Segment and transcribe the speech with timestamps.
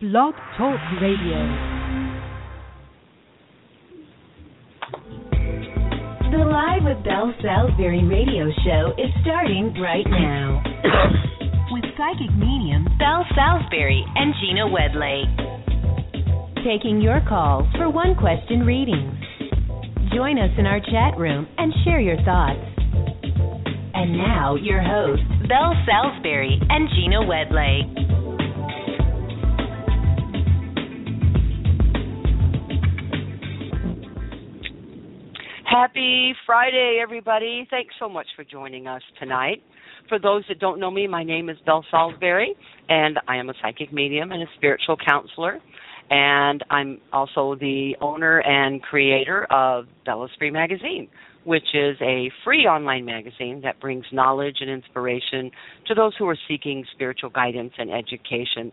[0.00, 1.42] Blog Talk Radio.
[6.30, 10.62] The Live with Belle Salisbury radio show is starting right now.
[11.72, 15.34] with psychic medium Belle Salisbury and Gina Wedlake.
[16.62, 19.18] Taking your calls for one question readings.
[20.14, 22.62] Join us in our chat room and share your thoughts.
[23.94, 28.07] And now, your hosts, Belle Salisbury and Gina Wedlake.
[35.80, 37.64] Happy Friday, everybody.
[37.70, 39.62] Thanks so much for joining us tonight.
[40.08, 42.56] For those that don't know me, my name is Belle Salisbury,
[42.88, 45.60] and I am a psychic medium and a spiritual counselor.
[46.10, 51.08] And I'm also the owner and creator of Bellesprit Magazine,
[51.44, 55.48] which is a free online magazine that brings knowledge and inspiration
[55.86, 58.72] to those who are seeking spiritual guidance and education.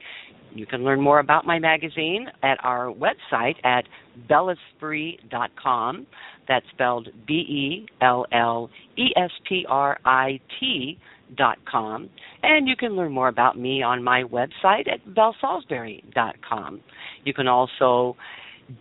[0.56, 3.84] You can learn more about my magazine at our website at
[4.30, 6.08] bellesprit.com.
[6.48, 10.98] That's spelled B E L L E S P R I T
[11.36, 12.10] dot com.
[12.42, 16.82] And you can learn more about me on my website at bellesalisbury.com.
[17.26, 18.16] You can also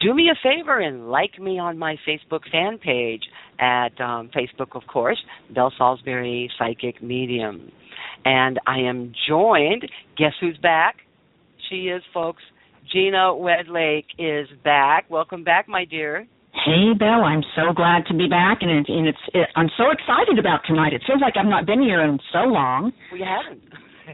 [0.01, 3.23] do me a favor and like me on my Facebook fan page
[3.59, 5.19] at um, Facebook, of course,
[5.53, 7.71] Belle Salisbury Psychic Medium.
[8.25, 10.97] And I am joined, guess who's back?
[11.69, 12.43] She is, folks.
[12.93, 15.07] Gina Wedlake is back.
[15.09, 16.27] Welcome back, my dear.
[16.53, 19.91] Hey, Belle, I'm so glad to be back, and, it, and it's it, I'm so
[19.91, 20.93] excited about tonight.
[20.93, 22.93] It feels like I've not been here in so long.
[23.13, 23.63] We haven't.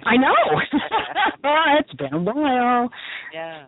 [0.05, 0.35] I know.
[1.81, 2.91] it's been a while.
[3.35, 3.67] Yeah.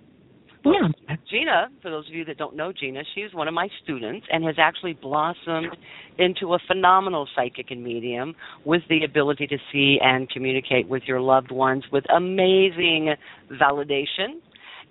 [0.64, 0.74] Well,
[1.08, 1.16] yeah.
[1.28, 4.44] Gina, for those of you that don't know Gina, she's one of my students and
[4.44, 5.76] has actually blossomed
[6.18, 11.20] into a phenomenal psychic and medium with the ability to see and communicate with your
[11.20, 13.14] loved ones with amazing
[13.50, 14.40] validation.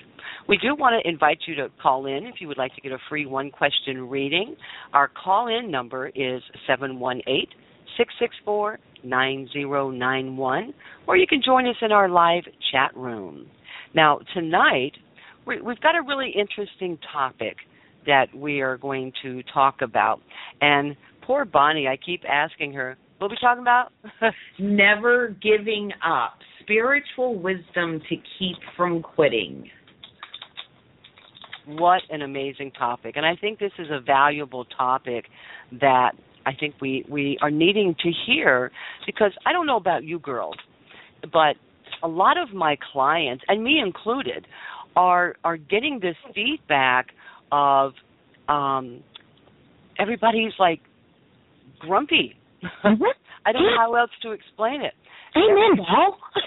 [0.47, 2.91] We do want to invite you to call in if you would like to get
[2.91, 4.55] a free one question reading.
[4.93, 7.47] Our call in number is 718
[7.97, 10.73] 664 9091,
[11.07, 13.47] or you can join us in our live chat room.
[13.93, 14.93] Now, tonight,
[15.45, 17.57] we've got a really interesting topic
[18.05, 20.21] that we are going to talk about.
[20.61, 23.91] And poor Bonnie, I keep asking her, what are we talking about?
[24.59, 26.33] Never giving up.
[26.61, 29.69] Spiritual wisdom to keep from quitting.
[31.67, 33.15] What an amazing topic.
[33.15, 35.25] And I think this is a valuable topic
[35.79, 36.11] that
[36.45, 38.71] I think we, we are needing to hear
[39.05, 40.55] because I don't know about you girls,
[41.31, 41.55] but
[42.03, 44.45] a lot of my clients, and me included,
[44.95, 47.07] are are getting this feedback
[47.51, 47.93] of
[48.47, 49.03] um
[49.99, 50.81] everybody's like
[51.79, 52.35] grumpy.
[52.63, 53.03] Mm-hmm.
[53.45, 54.93] I don't know how else to explain it.
[55.35, 55.77] Amen,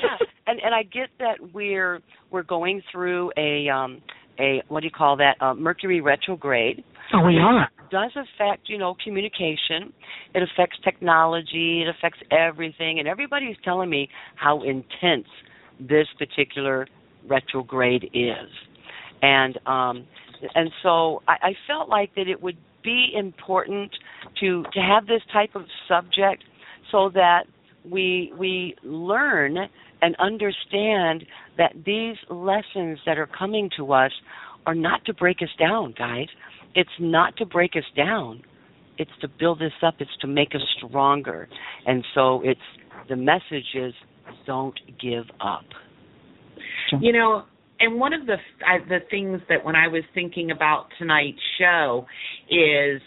[0.03, 0.27] yeah.
[0.47, 2.01] And and I get that we're
[2.31, 4.01] we're going through a um
[4.39, 5.37] a what do you call that?
[5.41, 6.83] Uh, Mercury retrograde.
[7.15, 7.63] Oh, we are.
[7.63, 9.93] It does affect, you know, communication.
[10.35, 11.83] It affects technology.
[11.83, 12.99] It affects everything.
[12.99, 15.27] And everybody's telling me how intense
[15.81, 16.87] this particular
[17.29, 18.51] retrograde is.
[19.23, 20.07] And um
[20.55, 23.91] and so I, I felt like that it would be important
[24.41, 26.45] to to have this type of subject
[26.91, 27.45] so that
[27.91, 29.57] we we learn
[30.01, 31.25] and understand
[31.57, 34.13] that these lessons that are coming to us
[34.67, 36.29] are not to break us down, guys.
[36.75, 38.43] It's not to break us down.
[38.99, 39.95] It's to build us up.
[39.99, 41.49] It's to make us stronger.
[41.87, 42.61] And so it's
[43.09, 43.95] the message is
[44.47, 45.65] don't give up.
[47.01, 47.45] You know,
[47.81, 52.07] and one of the I, the things that when I was thinking about tonight's show
[52.51, 53.01] is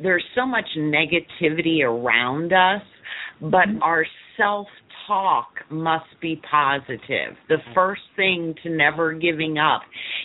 [0.00, 2.82] there's so much negativity around us,
[3.40, 3.82] but Mm-hmm.
[3.82, 4.06] our
[4.36, 4.66] self
[5.06, 7.36] talk must be positive.
[7.48, 9.82] The first thing to never giving up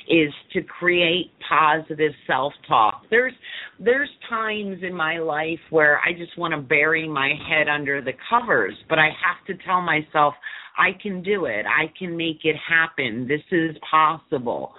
[0.07, 3.03] is to create positive self-talk.
[3.09, 3.33] There's
[3.79, 8.13] there's times in my life where I just want to bury my head under the
[8.29, 10.33] covers, but I have to tell myself
[10.77, 11.65] I can do it.
[11.65, 13.27] I can make it happen.
[13.27, 14.73] This is possible.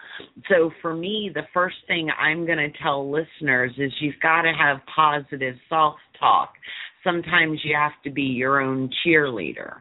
[0.49, 4.53] So for me, the first thing I'm going to tell listeners is you've got to
[4.53, 6.53] have positive self-talk.
[7.05, 9.77] Sometimes you have to be your own cheerleader.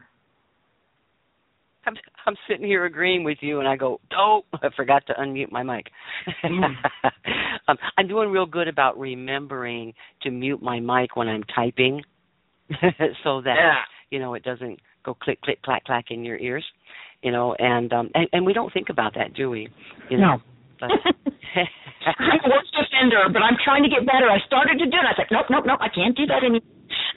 [2.26, 5.62] I'm sitting here agreeing with you, and I go, "Oh, I forgot to unmute my
[5.62, 5.86] mic."
[6.44, 6.74] Mm.
[7.68, 12.02] um, I'm doing real good about remembering to mute my mic when I'm typing,
[13.24, 13.74] so that Yeah.
[14.10, 16.64] you know it doesn't go click click clack clack in your ears.
[17.22, 19.68] You know, and um, and, and we don't think about that, do we?
[20.10, 20.42] You know, No.
[20.80, 20.90] but
[22.06, 24.30] I'm the worst offender, but I'm trying to get better.
[24.30, 25.02] I started to do it.
[25.04, 26.62] I was like, nope, nope, nope, I can't do that anymore.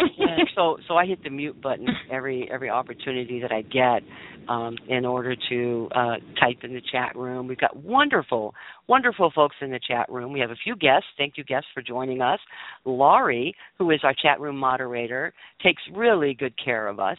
[0.56, 4.02] so so I hit the mute button every every opportunity that I get
[4.50, 7.48] um, in order to uh, type in the chat room.
[7.48, 8.54] We've got wonderful,
[8.88, 10.34] wonderful folks in the chat room.
[10.34, 11.08] We have a few guests.
[11.18, 12.40] Thank you, guests, for joining us.
[12.86, 15.34] Laurie, who is our chat room moderator,
[15.64, 17.18] takes really good care of us.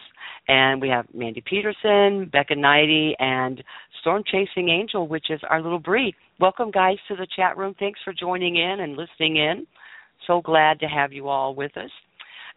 [0.49, 3.63] And we have Mandy Peterson, Becca Knighty, and
[4.01, 6.15] Storm Chasing Angel, which is our little Bree.
[6.41, 7.75] Welcome, guys, to the chat room.
[7.79, 9.67] Thanks for joining in and listening in.
[10.27, 11.91] So glad to have you all with us.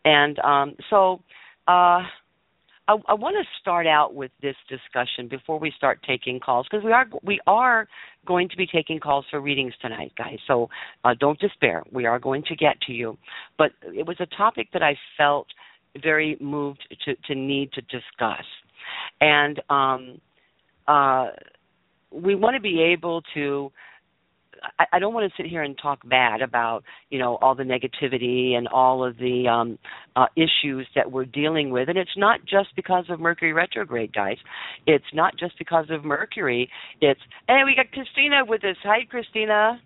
[0.06, 1.22] And um, so
[1.68, 2.02] uh,
[2.88, 6.86] I, I want to start out with this discussion before we start taking calls because
[6.86, 7.88] we are we are
[8.26, 10.38] going to be taking calls for readings tonight, guys.
[10.48, 10.70] So
[11.04, 11.84] uh, don't despair.
[11.92, 13.18] We are going to get to you.
[13.58, 15.48] But it was a topic that I felt
[16.02, 18.46] very moved to, to need to discuss,
[19.22, 20.22] and um,
[20.88, 21.30] uh,
[22.12, 23.72] we want to be able to
[24.80, 27.64] I, I don't want to sit here and talk bad about you know all the
[27.64, 29.78] negativity and all of the um,
[30.16, 34.38] uh, issues that we're dealing with, and it's not just because of Mercury retrograde, guys.
[34.86, 36.70] It's not just because of Mercury.
[37.02, 38.78] It's hey, we got Christina with us.
[38.84, 39.82] Hi, Christina.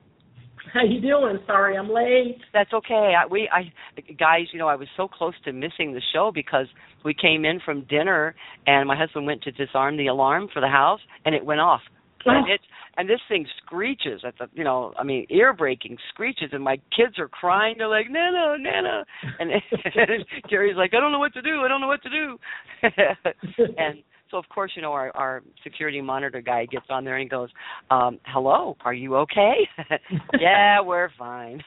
[0.73, 1.39] How you doing?
[1.47, 2.37] Sorry, I'm late.
[2.53, 3.13] That's okay.
[3.17, 3.71] I, we, I,
[4.13, 6.67] guys, you know, I was so close to missing the show because
[7.03, 8.35] we came in from dinner
[8.67, 11.81] and my husband went to disarm the alarm for the house and it went off.
[12.25, 12.61] And it
[12.97, 16.77] and this thing screeches at the you know I mean ear breaking screeches and my
[16.95, 17.75] kids are crying.
[17.77, 19.05] They're like Nana Nana.
[19.39, 21.61] And, and Gary's like I don't know what to do.
[21.63, 22.37] I don't know what to do.
[23.77, 27.29] And so of course you know our our security monitor guy gets on there and
[27.29, 27.49] goes
[27.89, 29.67] um hello are you okay?
[30.39, 31.61] Yeah we're fine.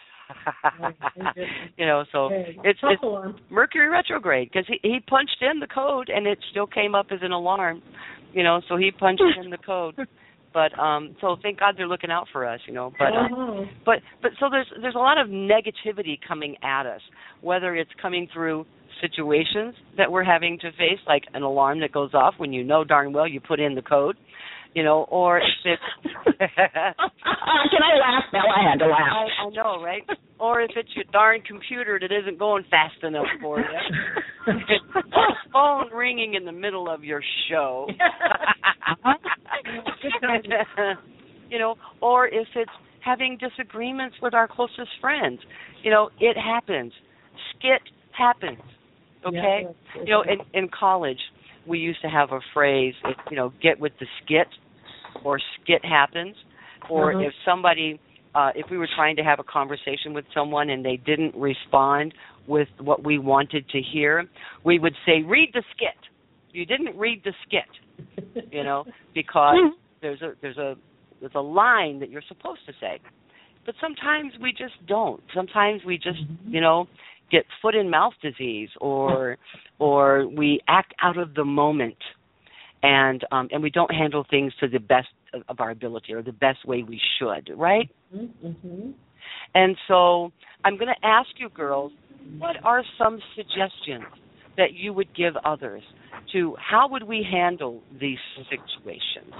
[1.76, 3.02] You know so it's it's.
[3.50, 7.18] Mercury retrograde because he he punched in the code and it still came up as
[7.22, 7.82] an alarm,
[8.32, 8.60] you know.
[8.68, 9.94] So he punched in the code,
[10.52, 12.92] but um, so thank God they're looking out for us, you know.
[12.98, 13.64] But uh, Uh-huh.
[13.84, 17.00] but but so there's there's a lot of negativity coming at us,
[17.40, 18.64] whether it's coming through
[19.00, 22.84] situations that we're having to face, like an alarm that goes off when you know
[22.84, 24.16] darn well you put in the code,
[24.74, 25.82] you know, or if it's
[26.38, 28.24] Can I laugh?
[28.32, 29.00] now I had to laugh.
[29.12, 30.02] I, I know, right?
[30.38, 34.54] Or if it's your darn computer that isn't going fast enough for you.
[35.52, 37.86] phone ringing in the middle of your show.
[41.50, 42.70] you know, or if it's
[43.04, 45.40] having disagreements with our closest friends.
[45.82, 46.92] You know, it happens.
[47.50, 47.82] Skit
[48.16, 48.60] happens.
[49.26, 49.66] Okay?
[49.96, 50.02] Yeah.
[50.04, 51.18] You know, in in college
[51.66, 52.94] we used to have a phrase,
[53.30, 54.48] you know, get with the skit
[55.24, 56.34] or skit happens
[56.90, 57.26] or Uh-huh.
[57.28, 58.00] if somebody
[58.34, 62.14] uh if we were trying to have a conversation with someone and they didn't respond
[62.48, 64.28] with what we wanted to hear,
[64.64, 65.94] we would say read the skit.
[66.52, 68.84] You didn't read the skit, you know,
[69.14, 69.56] because
[70.00, 70.74] there's a there's a
[71.20, 73.00] there's a line that you're supposed to say.
[73.64, 75.22] But sometimes we just don't.
[75.34, 76.88] Sometimes we just, you know,
[77.30, 79.38] get foot and mouth disease or
[79.78, 81.96] or we act out of the moment
[82.82, 86.22] and um and we don't handle things to the best of, of our ability or
[86.22, 87.88] the best way we should, right?
[88.14, 88.90] Mm-hmm.
[89.54, 90.32] And so
[90.64, 91.92] I'm going to ask you girls,
[92.38, 94.04] what are some suggestions
[94.56, 95.82] that you would give others
[96.32, 99.32] to how would we handle these situations?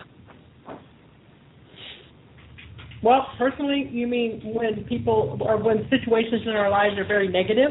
[3.03, 7.71] Well, personally, you mean when people or when situations in our lives are very negative?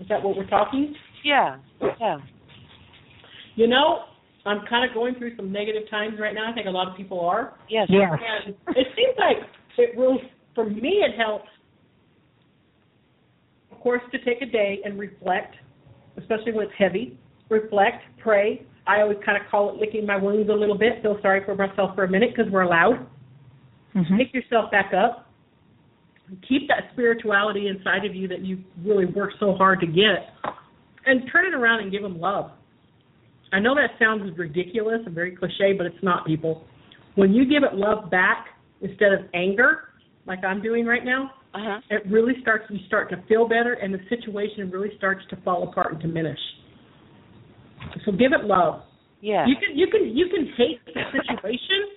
[0.00, 0.94] Is that what we're talking?
[1.24, 1.58] Yeah.
[2.00, 2.18] Yeah.
[3.54, 4.04] You know,
[4.46, 6.50] I'm kind of going through some negative times right now.
[6.50, 7.58] I think a lot of people are.
[7.68, 7.86] Yes.
[7.90, 8.10] Yes.
[8.12, 9.36] And it seems like
[9.78, 10.18] it really,
[10.54, 11.48] for me, it helps,
[13.70, 15.54] of course, to take a day and reflect,
[16.16, 17.18] especially when it's heavy.
[17.52, 18.62] Reflect, pray.
[18.86, 21.02] I always kind of call it licking my wounds a little bit.
[21.02, 23.06] Feel sorry for myself for a minute because we're allowed.
[23.94, 24.16] Mhm.
[24.16, 25.26] Pick yourself back up.
[26.48, 30.32] Keep that spirituality inside of you that you really worked so hard to get,
[31.04, 32.50] and turn it around and give them love.
[33.52, 36.66] I know that sounds ridiculous and very cliche, but it's not, people.
[37.16, 38.48] When you give it love back
[38.80, 39.90] instead of anger,
[40.24, 41.80] like I'm doing right now, Uh-huh.
[41.90, 42.70] it really starts.
[42.70, 46.40] You start to feel better, and the situation really starts to fall apart and diminish.
[48.04, 48.82] So give it love.
[49.20, 49.46] Yeah.
[49.46, 51.88] You can you can you can hate the situation,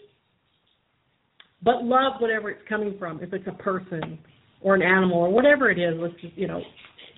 [1.64, 3.22] but love whatever it's coming from.
[3.22, 4.20] If it's a person
[4.62, 6.62] or an animal or whatever it is, let's just you know,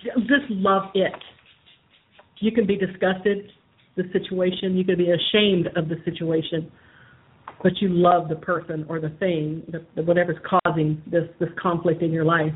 [0.02, 1.12] just love it.
[2.40, 3.50] You can be disgusted
[3.96, 4.76] the situation.
[4.76, 6.70] You can be ashamed of the situation,
[7.62, 12.02] but you love the person or the thing, the, the, whatever's causing this this conflict
[12.02, 12.52] in your life.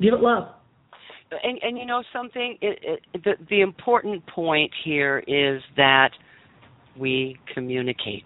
[0.00, 0.48] Give it love.
[1.30, 2.78] And and you know something, it,
[3.12, 6.10] it, the the important point here is that
[6.98, 8.24] we communicate.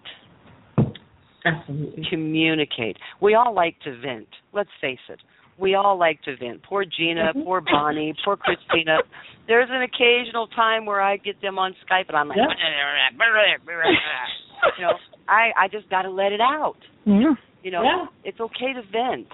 [1.45, 2.05] Absolutely.
[2.09, 2.95] Communicate.
[3.21, 4.27] We all like to vent.
[4.53, 5.19] Let's face it.
[5.57, 6.63] We all like to vent.
[6.63, 7.43] Poor Gina, Mhm.
[7.43, 8.99] poor Bonnie, poor Christina.
[9.47, 12.47] There's an occasional time where I get them on Skype and I'm like, Yeah.
[14.77, 14.93] you know,
[15.27, 16.77] I I just got to let it out.
[17.05, 17.33] Yeah.
[17.61, 18.05] You know, Yeah.
[18.23, 19.27] it's okay to vent.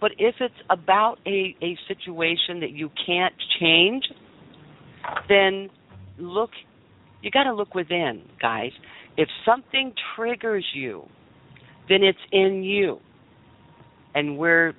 [0.00, 4.04] But if it's about a a situation that you can't change,
[5.28, 5.68] then
[6.18, 6.50] look
[7.22, 8.72] you got to look within, guys.
[9.16, 11.06] If something triggers you,
[11.88, 12.98] then it's in you.
[14.14, 14.74] And we're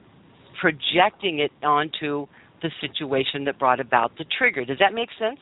[0.59, 2.27] projecting it onto
[2.61, 4.65] the situation that brought about the trigger.
[4.65, 5.39] Does that make sense?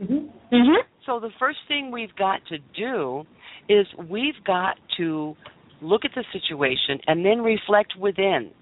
[0.00, 0.30] Mhm.
[0.52, 0.84] Mhm.
[1.04, 3.26] So the first thing we've got to do
[3.68, 5.36] is we've got to
[5.80, 8.52] look at the situation and then reflect within.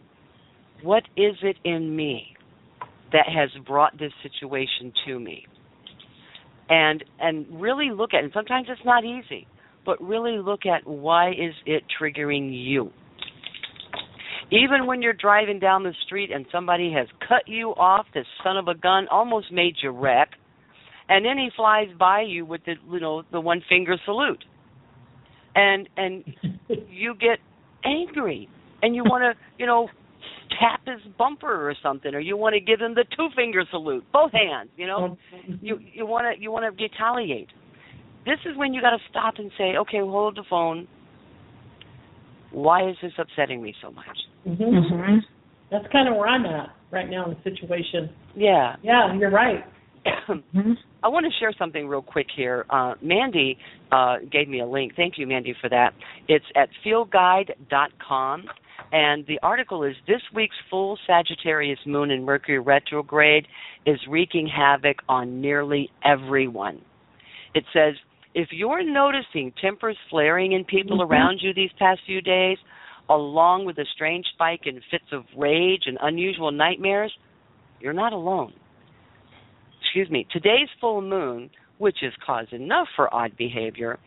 [0.83, 2.37] What is it in me
[3.12, 5.45] that has brought this situation to me?
[6.68, 8.25] And and really look at.
[8.25, 9.47] And sometimes it's not easy,
[9.85, 12.90] but really look at why is it triggering you?
[14.50, 18.56] Even when you're driving down the street and somebody has cut you off, this son
[18.56, 20.30] of a gun almost made you wreck,
[21.09, 24.45] and then he flies by you with the you know the one finger salute,
[25.54, 26.25] and and
[26.90, 27.38] you get
[27.85, 28.49] angry
[28.83, 29.88] and you want to you know
[30.61, 34.05] tap his bumper or something, or you want to give him the two finger salute,
[34.12, 35.17] both hands, you know
[35.61, 37.49] you you want to you want to retaliate.
[38.25, 40.88] This is when you got to stop and say, okay, hold the phone.
[42.50, 44.19] Why is this upsetting me so much?
[44.47, 44.61] Mhm.
[44.61, 45.21] Mhm.
[45.71, 48.11] That's kind of where I'm at right now in the situation.
[48.35, 48.76] Yeah.
[48.83, 49.65] Yeah, you're right.
[50.29, 50.76] Mhm.
[51.03, 52.65] I want to share something real quick here.
[52.71, 53.59] Uh, Mandy
[53.93, 54.95] uh, gave me a link.
[54.97, 55.95] Thank you, Mandy, for that.
[56.29, 58.45] It's at feelguide.com,
[58.93, 63.47] and the article is This week's full Sagittarius moon in Mercury retrograde
[63.85, 66.81] is wreaking havoc on nearly everyone.
[67.55, 67.95] It says,
[68.35, 71.11] if you're noticing tempers flaring in people Mhm.
[71.11, 72.59] around you these past few days,
[73.09, 77.16] along with a strange spike in fits of rage and unusual nightmares,
[77.81, 78.52] you're not alone
[79.97, 83.99] excuse me, today's full moon, which is cause enough for odd behavior,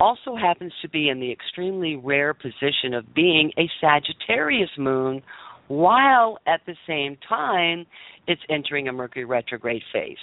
[0.00, 5.22] also happens to be in the extremely rare position of being a Sagittarius moon,
[5.68, 7.86] while at the same time
[8.26, 10.16] it's entering a Mercury retrograde phase.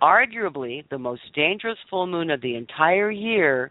[0.00, 3.70] Arguably, the most dangerous full moon of the entire year,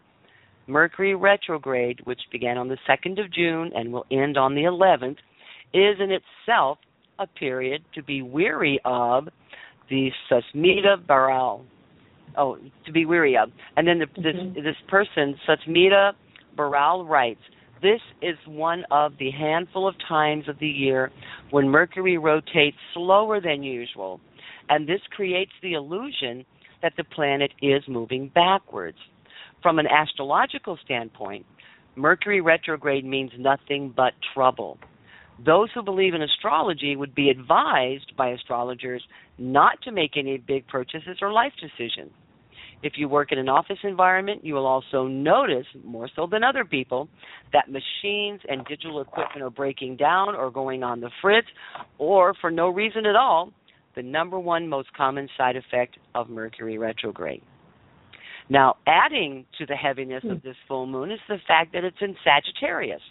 [0.66, 5.18] Mercury retrograde, which began on the 2nd of June and will end on the 11th,
[5.74, 6.78] is in itself
[7.18, 9.28] a period to be weary of
[9.88, 11.64] the Susmita Baral.
[12.36, 13.50] Oh, to be weary of.
[13.76, 14.54] And then the, this Mhm.
[14.54, 16.14] this person, Susmita
[16.56, 17.42] Baral, writes,
[17.80, 21.10] "This is one of the handful of times of the year
[21.50, 24.20] when Mercury rotates slower than usual,
[24.68, 26.44] and this creates the illusion
[26.80, 28.98] that the planet is moving backwards.
[29.62, 31.44] From an astrological standpoint,
[31.94, 34.78] Mercury retrograde means nothing but trouble."
[35.38, 39.06] Those who believe in astrology would be advised by astrologers
[39.38, 42.12] not to make any big purchases or life decisions.
[42.82, 46.64] If you work in an office environment, you will also notice, more so than other
[46.64, 47.08] people,
[47.52, 51.46] that machines and digital equipment are breaking down or going on the fritz,
[51.98, 53.52] or for no reason at all,
[53.94, 57.42] the number one most common side effect of Mercury retrograde.
[58.48, 60.48] Now, adding to the heaviness of hmm.
[60.48, 63.02] this full moon is the fact that it's in Sagittarius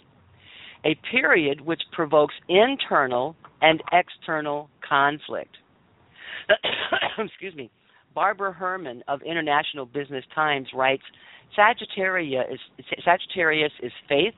[0.85, 5.57] a period which provokes internal and external conflict.
[7.19, 7.69] Excuse me.
[8.13, 11.03] Barbara Herman of International Business Times writes
[11.55, 14.33] Sagittarius is, Sagittarius is faith,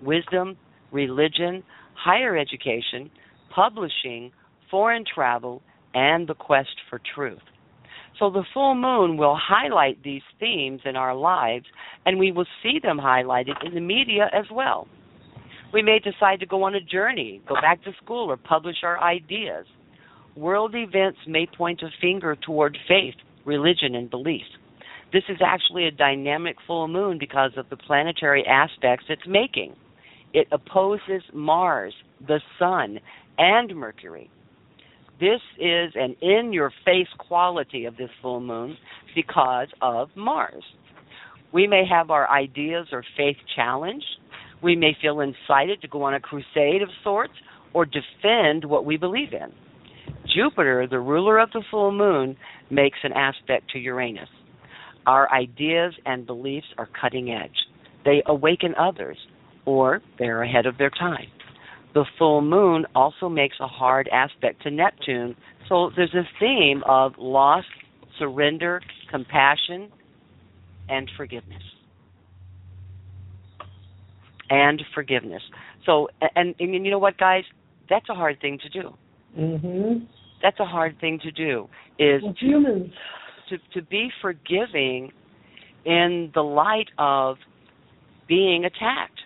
[0.00, 0.56] wisdom,
[0.92, 1.62] religion,
[1.94, 3.10] higher education,
[3.54, 4.32] publishing,
[4.70, 5.62] foreign travel,
[5.94, 7.42] and the quest for truth.
[8.18, 11.66] So the full moon will highlight these themes in our lives,
[12.06, 14.86] and we will see them highlighted in the media as well.
[15.72, 19.00] We may decide to go on a journey, go back to school, or publish our
[19.02, 19.66] ideas.
[20.36, 23.14] World events may point a finger toward faith,
[23.44, 24.42] religion, and belief.
[25.12, 29.76] This is actually a dynamic full moon because of the planetary aspects it's making.
[30.32, 31.94] It opposes Mars,
[32.26, 32.98] the Sun,
[33.38, 34.28] and Mercury.
[35.20, 38.76] This is an in your face quality of this full moon
[39.14, 40.64] because of Mars.
[41.52, 44.04] We may have our ideas or faith challenged.
[44.60, 47.34] We may feel incited to go on a crusade of sorts
[47.72, 49.52] or defend what we believe in.
[50.32, 52.36] Jupiter, the ruler of the full moon,
[52.70, 54.28] makes an aspect to Uranus.
[55.06, 57.56] Our ideas and beliefs are cutting edge.
[58.04, 59.18] They awaken others.
[59.66, 61.26] or they're ahead of their time.
[61.94, 65.36] The full moon also makes a hard aspect to Neptune,
[65.68, 67.64] so there's a theme of loss,
[68.18, 69.90] surrender, compassion,
[70.88, 71.62] and forgiveness.
[74.50, 75.42] And forgiveness.
[75.86, 77.44] So, and, and you know what, guys?
[77.88, 78.94] That's a hard thing to do.
[79.36, 80.06] Mhm.
[80.42, 81.68] That's a hard thing to do.
[81.98, 82.92] Is Well, humans.
[83.48, 85.12] to to be forgiving
[85.84, 87.38] in the light of
[88.26, 89.20] being attacked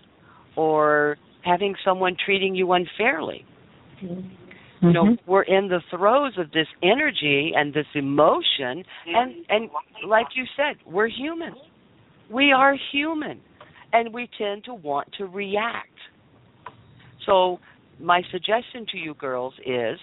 [0.57, 3.45] or having someone treating you unfairly.
[4.01, 9.71] You know, we're in the throes of this energy and this emotion and and
[10.05, 11.55] like you said, we're human.
[12.31, 13.41] We are human
[13.93, 15.89] and we tend to want to react.
[17.25, 17.59] So,
[18.01, 19.99] my suggestion to you girls is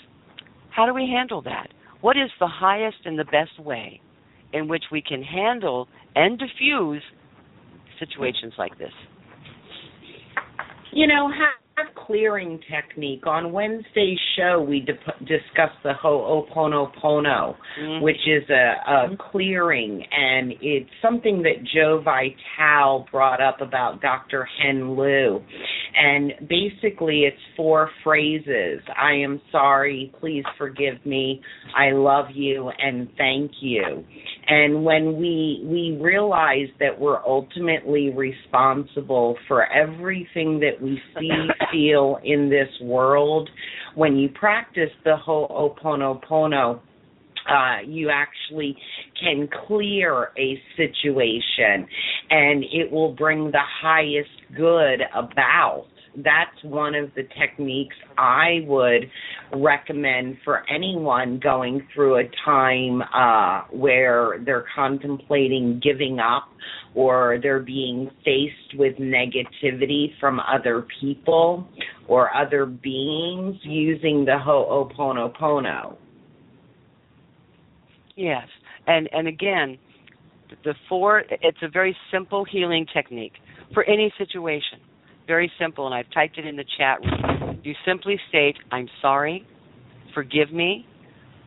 [0.69, 1.67] how do we handle that?
[2.01, 4.01] What is the highest and the best way
[4.53, 7.01] in which we can handle and diffuse
[7.99, 8.91] situations like this?
[10.91, 11.64] You know, have
[12.05, 13.25] clearing technique.
[13.27, 14.93] On Wednesday's show, we di-
[15.25, 18.01] discussed the Ho'oponopono, Mhm.
[18.01, 24.47] which is a, a clearing, and it's something that Joe Vitale brought up about Dr.
[24.61, 25.43] Hew Len.
[25.95, 31.41] And basically, it's four phrases I am sorry, please forgive me,
[31.75, 34.05] I love you, and thank you.
[34.47, 41.29] And when we we realize that we're ultimately responsible for everything that we see,
[41.71, 43.49] feel in this world,
[43.95, 46.79] when you practice the Ho'oponopono,
[47.49, 48.75] uh, you actually
[49.19, 51.87] can clear a situation
[52.29, 55.85] and it will bring the highest good about.
[56.15, 59.09] That's one of the techniques I would
[59.53, 66.47] recommend for anyone going through a time uh, where they're contemplating giving up
[66.93, 71.67] or they're being faced with negativity from other people
[72.07, 75.97] or other beings using the Ho'oponopono.
[78.15, 78.47] Yes,
[78.87, 79.77] and and again,
[80.63, 81.23] the four.
[81.29, 83.33] It's a very simple healing technique
[83.73, 84.79] for any situation.
[85.27, 87.59] Very simple, and I've typed it in the chat room.
[87.63, 89.45] You simply state, "I'm sorry,
[90.13, 90.85] forgive me,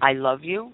[0.00, 0.72] I love you,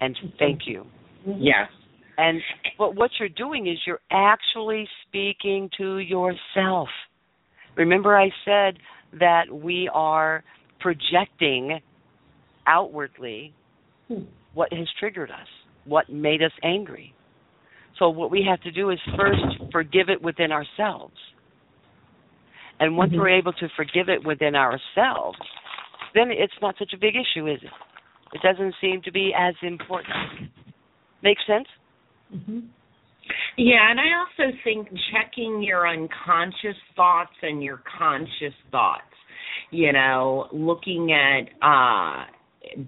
[0.00, 0.86] and thank you."
[1.26, 1.70] Yes.
[2.16, 2.42] And
[2.78, 6.88] but what you're doing is you're actually speaking to yourself.
[7.76, 8.78] Remember I said
[9.12, 10.42] that we are
[10.80, 11.80] projecting
[12.66, 13.52] outwardly
[14.54, 15.46] what has triggered us,
[15.84, 17.14] what made us angry.
[17.98, 21.16] So what we have to do is first forgive it within ourselves.
[22.80, 23.18] And once Mhm.
[23.18, 25.38] we're able to forgive it within ourselves,
[26.14, 27.72] then it's not such a big issue, is it?
[28.32, 30.50] It doesn't seem to be as important.
[31.22, 31.68] Make sense?
[32.30, 32.60] hmm
[33.56, 39.02] Yeah, and I also think checking your unconscious thoughts and your conscious thoughts.
[39.70, 42.26] You know, looking at uh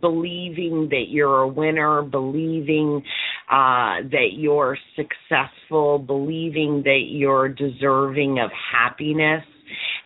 [0.00, 3.02] believing that you're a winner, believing
[3.50, 9.44] uh that you're successful, believing that you're deserving of happiness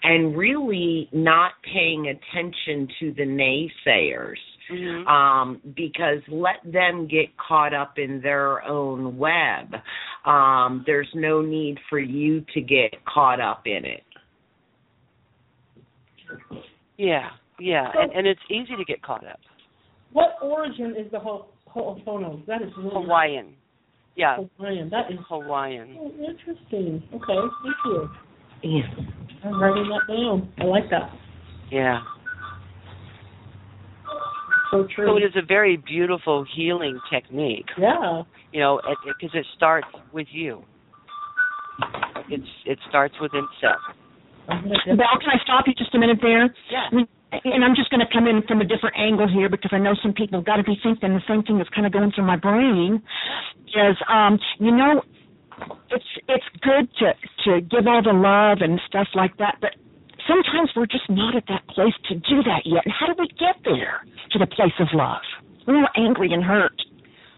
[0.03, 4.37] and really not paying attention to the naysayers
[4.73, 5.07] Mm-hmm.
[5.07, 9.75] um, because let them get caught up in their own web.
[10.25, 14.03] Um, there's no need for you to get caught up in it.
[16.97, 19.41] Yeah, yeah, and, and it's easy to get caught up.
[20.13, 22.47] What origin is the Ho- Ho'opono?
[22.47, 23.55] That is really Hawaiian,
[24.17, 24.89] yeah, Hawaiian.
[24.91, 25.97] That is Hawaiian.
[26.01, 27.03] oh, interesting.
[27.13, 28.09] Okay, thank you.
[28.65, 28.83] Yeah.
[29.45, 30.53] I'm writing that down.
[30.59, 31.11] I like that.
[31.71, 32.01] Yeah.
[34.71, 35.07] So true.
[35.07, 37.67] So it is a very beautiful healing technique.
[37.79, 38.23] Yeah.
[38.53, 40.63] You know, because it, starts with you.
[42.31, 43.77] It's it starts within self.
[44.49, 46.45] I'm gonna get- Val, can I stop you just a minute there?
[46.71, 46.89] Yeah.
[46.91, 47.07] I mean,
[47.45, 49.95] And I'm just going to come in from a different angle here because I know
[50.03, 52.27] some people have got to be thinking the same thing that's kind of going through
[52.27, 53.03] my brain.
[53.75, 55.03] Is um, you know,
[55.91, 59.75] it's it's good to to give all the love and stuff like that, but
[60.27, 62.85] sometimes we're just not at that place to do that yet.
[62.85, 65.23] And how do we get there to the place of love?
[65.67, 66.81] We're all angry and hurt.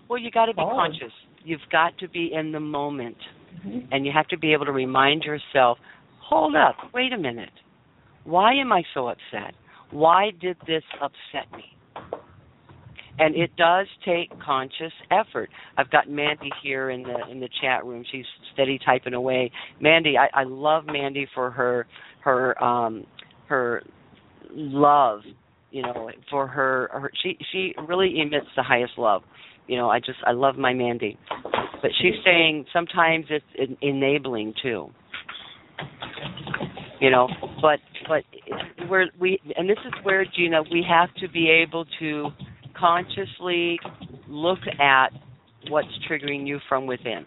[0.08, 0.70] Well, you got to be Oh.
[0.70, 1.12] conscious.
[1.44, 3.18] You've got to be in the moment,
[3.64, 3.86] Mhm.
[3.92, 5.78] and you have to be able to remind yourself,
[6.20, 7.52] "Hold up, wait a minute.
[8.24, 9.54] Why am I so upset?
[9.90, 11.72] Why did this upset me?"
[13.18, 15.48] And it does take conscious effort.
[15.78, 18.04] I've got Mandy here in the in the chat room.
[18.12, 19.50] She's steady typing away.
[19.80, 21.86] Mandy, I, I love Mandy for her
[22.24, 23.06] her um
[23.48, 23.82] her
[24.50, 25.20] love
[25.70, 29.22] you know for her, her she she really emits the highest love
[29.66, 31.18] you know i just i love my mandy
[31.82, 34.88] but she's saying sometimes it's en- enabling too
[37.00, 37.28] you know
[37.60, 38.22] but but
[38.88, 42.28] where we and this is where Gina we have to be able to
[42.78, 43.78] consciously
[44.28, 45.08] look at
[45.68, 47.26] what's triggering you from within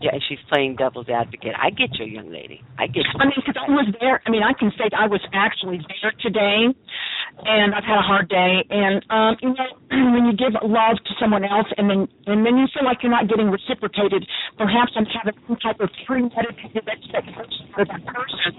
[0.00, 1.56] yeah, and she's playing devil's advocate.
[1.56, 2.60] I get you, young lady.
[2.78, 3.16] I get you.
[3.16, 4.20] I mean, because I was there.
[4.26, 8.28] I mean, I can say I was actually there today, and I've had a hard
[8.28, 8.60] day.
[8.68, 9.70] And um, you know,
[10.12, 13.12] when you give love to someone else, and then and then you feel like you're
[13.12, 14.28] not getting reciprocated,
[14.60, 18.52] perhaps I'm having some type of premeditated expectation for that person.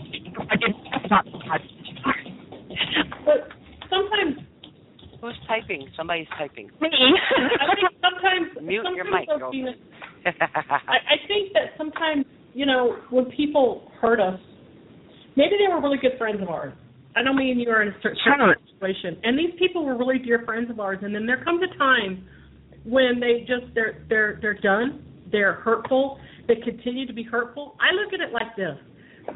[0.49, 0.81] I didn't.
[0.89, 1.25] That's not.
[3.29, 3.45] But
[3.93, 4.41] sometimes
[5.27, 5.89] Who's typing?
[5.97, 6.67] Somebody's typing.
[6.79, 6.87] Me.
[6.87, 9.75] I think sometimes Mute sometimes your mic, those feelings-
[10.25, 14.39] I, I think that sometimes, you know, when people hurt us,
[15.35, 16.71] maybe they were really good friends of ours.
[17.17, 19.97] I know me and you are in a cer- certain situation, and these people were
[19.97, 20.99] really dear friends of ours.
[21.01, 22.25] And then there comes a time
[22.85, 25.03] when they just they're they're they're done.
[25.29, 26.19] They're hurtful.
[26.47, 27.75] They continue to be hurtful.
[27.81, 28.77] I look at it like this: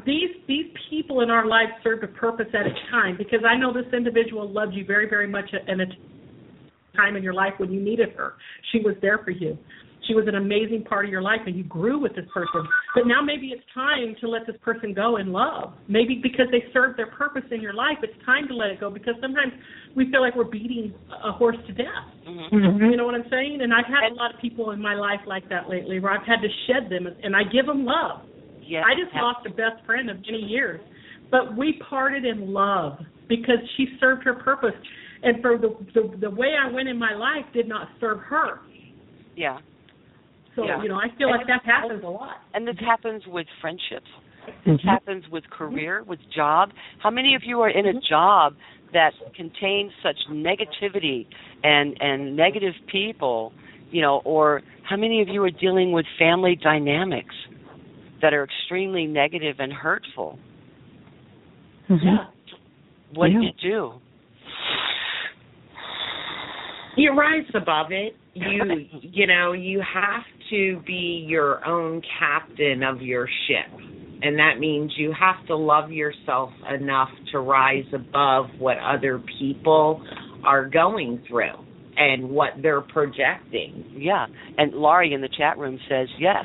[0.06, 3.72] these these people in our lives served a purpose at a time because I know
[3.72, 5.86] this individual loved you very very much at, at a
[6.96, 8.34] time in your life when you needed her.
[8.70, 9.56] She was there for you.
[10.08, 12.66] She was an amazing part of your life, and you grew with this person.
[12.94, 15.74] But now maybe it's time to let this person go in love.
[15.86, 18.90] Maybe because they served their purpose in your life, it's time to let it go.
[18.90, 19.52] Because sometimes
[19.94, 20.92] we feel like we're beating
[21.24, 21.86] a horse to death.
[22.26, 22.50] Mhm.
[22.50, 22.90] Mhm.
[22.90, 23.62] You know what I'm saying?
[23.62, 26.26] And I've had a lot of people in my life like that lately, where I've
[26.26, 28.22] had to shed them, and I give them love.
[28.72, 28.84] Yeah.
[28.86, 30.80] I just lost a best friend of many years,
[31.30, 32.96] but we parted in love
[33.28, 34.72] because she served her purpose,
[35.22, 38.60] and for the the, the way I went in my life did not serve her.
[39.36, 39.58] Yeah.
[40.56, 40.82] So Yeah.
[40.82, 42.36] you know, I feel like that happens a lot.
[42.54, 44.08] And this happens with friendships.
[44.64, 44.88] This mm-hmm.
[44.88, 46.70] happens with career, with job.
[47.02, 48.08] How many of you are in a mm-hmm.
[48.08, 48.54] job
[48.94, 51.26] that contains such negativity
[51.62, 53.52] and and negative people,
[53.90, 57.34] you know, or how many of you are dealing with family dynamics
[58.22, 60.38] that are extremely negative and hurtful?
[61.88, 62.04] Mhm.
[62.04, 62.26] Yeah.
[63.14, 63.92] What do you do?
[66.96, 68.16] You rise above it.
[68.34, 73.80] You you know, you have to be your own captain of your ship.
[74.22, 80.00] And that means you have to love yourself enough to rise above what other people
[80.44, 81.54] are going through
[81.96, 83.84] and what they're projecting.
[83.96, 84.26] Yeah.
[84.58, 86.44] And Laurie in the chat room says, yes,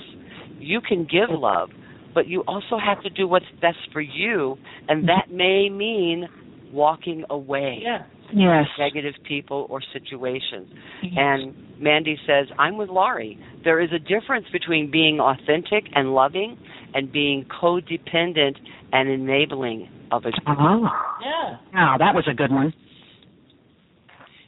[0.59, 1.69] you can give love,
[2.13, 6.27] but you also have to do what's best for you, and that may mean
[6.71, 7.79] walking away.
[7.81, 8.03] Yeah.
[8.33, 8.65] Yes.
[8.77, 10.67] negative people or situations.
[11.15, 13.39] And Mandy says, I'm with Laurie.
[13.63, 16.57] There is a difference between being authentic and loving
[16.93, 18.57] and being codependent
[18.91, 20.89] and enabling of a Oh.
[21.21, 21.57] Yeah.
[21.73, 22.73] Wow, that was a good one.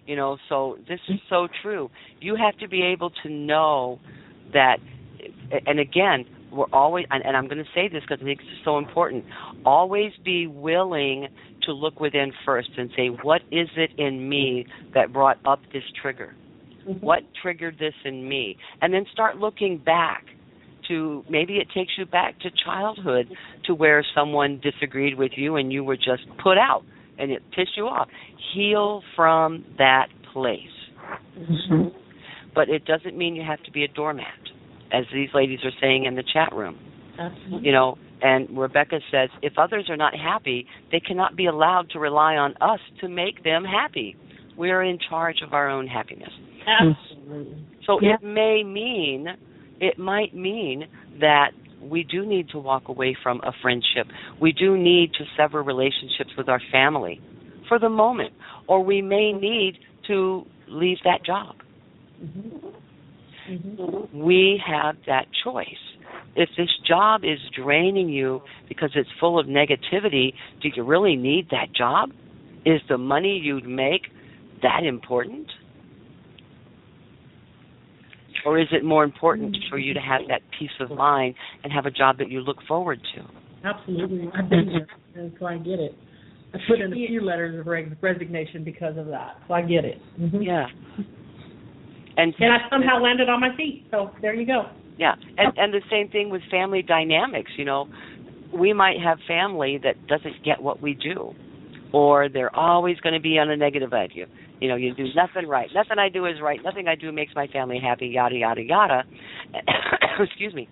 [0.06, 1.90] you know, so this is so true.
[2.20, 4.00] You have to be able to know
[4.52, 4.78] that
[5.66, 8.66] and again, we're always and, and I'm going to say this because I think it's
[8.66, 9.26] so important.
[9.66, 11.28] Always be willing
[11.64, 15.84] to look within first and say, what is it in me that brought up this
[16.02, 16.36] trigger?
[17.02, 18.58] What triggered this in me?
[18.82, 20.26] And then start looking back
[20.88, 23.28] to maybe it takes you back to childhood
[23.66, 26.84] to where someone disagreed with you and you were just put out
[27.20, 28.08] and it pissed you off.
[28.54, 30.58] Heal from that place.
[31.38, 31.94] Mhm.
[32.56, 34.49] But it doesn't mean you have to be a doormat,
[34.92, 36.78] as these ladies are saying in the chat room.
[37.20, 37.68] Absolutely.
[37.68, 42.00] You know, and Rebecca says if others are not happy, they cannot be allowed to
[42.00, 44.16] rely on us to make them happy.
[44.58, 46.32] We are in charge of our own happiness.
[46.68, 47.56] Absolutely.
[47.86, 48.16] So Yeah.
[48.16, 49.28] it may mean,
[49.80, 50.88] it might mean
[51.20, 54.08] that we do need to walk away from a friendship.
[54.40, 57.22] We do need to sever relationships with our family
[57.68, 58.34] for the moment,
[58.68, 61.56] or we may need to leave that job.
[62.22, 62.69] Mm-hmm.
[64.14, 65.68] We have that choice.
[66.36, 71.48] If this job is draining you because it's full of negativity, do you really need
[71.52, 72.12] that job?
[72.66, 74.02] Is the money you'd make
[74.62, 75.48] that important?
[78.46, 81.86] Or is it more important for you to have that peace of mind and have
[81.86, 83.68] a job that you look forward to?
[83.68, 84.30] Absolutely.
[84.34, 85.94] I've been there, and so I get it.
[86.54, 87.68] I put in a few letters of
[88.02, 89.98] resignation because of that, so I get it.
[90.18, 90.66] hmm Yeah.
[92.20, 94.64] And And I somehow landed on my feet, so there you go.
[94.98, 97.52] Yeah, and and the same thing with family dynamics.
[97.58, 97.88] You know,
[98.54, 101.32] we might have family that doesn't get what we do,
[101.94, 104.26] or they're always going to be on a negative of you.
[104.60, 105.70] You know, you do nothing right.
[105.74, 106.60] Nothing I do is right.
[106.62, 108.08] Nothing I do makes my family happy.
[108.08, 109.04] Yada yada yada.
[110.20, 110.68] Excuse me.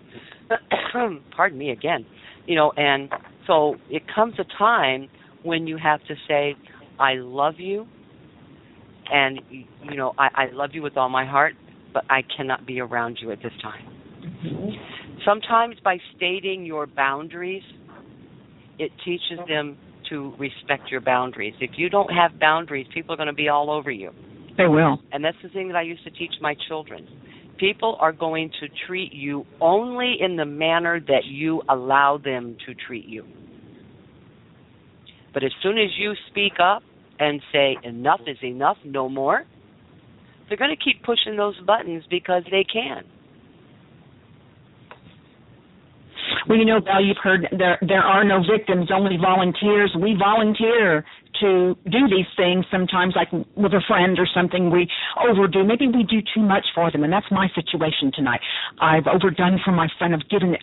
[1.34, 2.04] Pardon me again.
[2.46, 3.08] You know, and
[3.46, 5.08] so it comes a time
[5.44, 6.56] when you have to say,
[6.98, 7.86] "I love you,"
[9.12, 11.54] and you know, I, I love you with all my heart,
[11.92, 13.84] but I cannot be around you at this time.
[14.22, 14.70] Mm-hmm.
[15.24, 17.62] Sometimes by stating your boundaries,
[18.78, 19.76] it teaches them
[20.08, 21.54] to respect your boundaries.
[21.60, 24.10] If you don't have boundaries, people are going to be all over you.
[24.56, 24.98] They will.
[25.12, 27.06] And that's the thing that I used to teach my children.
[27.58, 32.74] People are going to treat you only in the manner that you allow them to
[32.74, 33.24] treat you.
[35.34, 36.82] But as soon as you speak up
[37.18, 39.44] and say, enough is enough, no more,
[40.48, 43.04] they're going to keep pushing those buttons because they can.
[46.48, 49.94] Well, you know, Val, you've heard there there are no victims, only volunteers.
[50.00, 51.04] We volunteer
[51.40, 54.70] to do these things sometimes, like with a friend or something.
[54.70, 54.88] We
[55.20, 55.64] overdo.
[55.64, 58.40] Maybe we do too much for them, and that's my situation tonight.
[58.80, 60.14] I've overdone for my friend.
[60.14, 60.56] I've given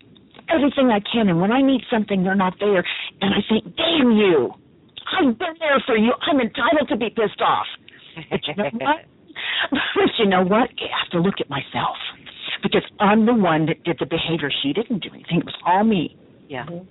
[0.50, 2.84] everything I can, and when I need something, they're not there,
[3.22, 4.54] and I think, "Damn you!
[5.12, 6.14] I've been there for you.
[6.22, 7.68] I'm entitled to be pissed off."
[8.30, 9.06] But you know what?
[9.72, 10.70] but you know what?
[10.70, 11.98] I have to look at myself
[12.64, 14.50] because I'm the one that did the behavior.
[14.64, 15.40] She didn't do anything.
[15.40, 16.16] It was all me.
[16.48, 16.66] Yeah.
[16.70, 16.86] You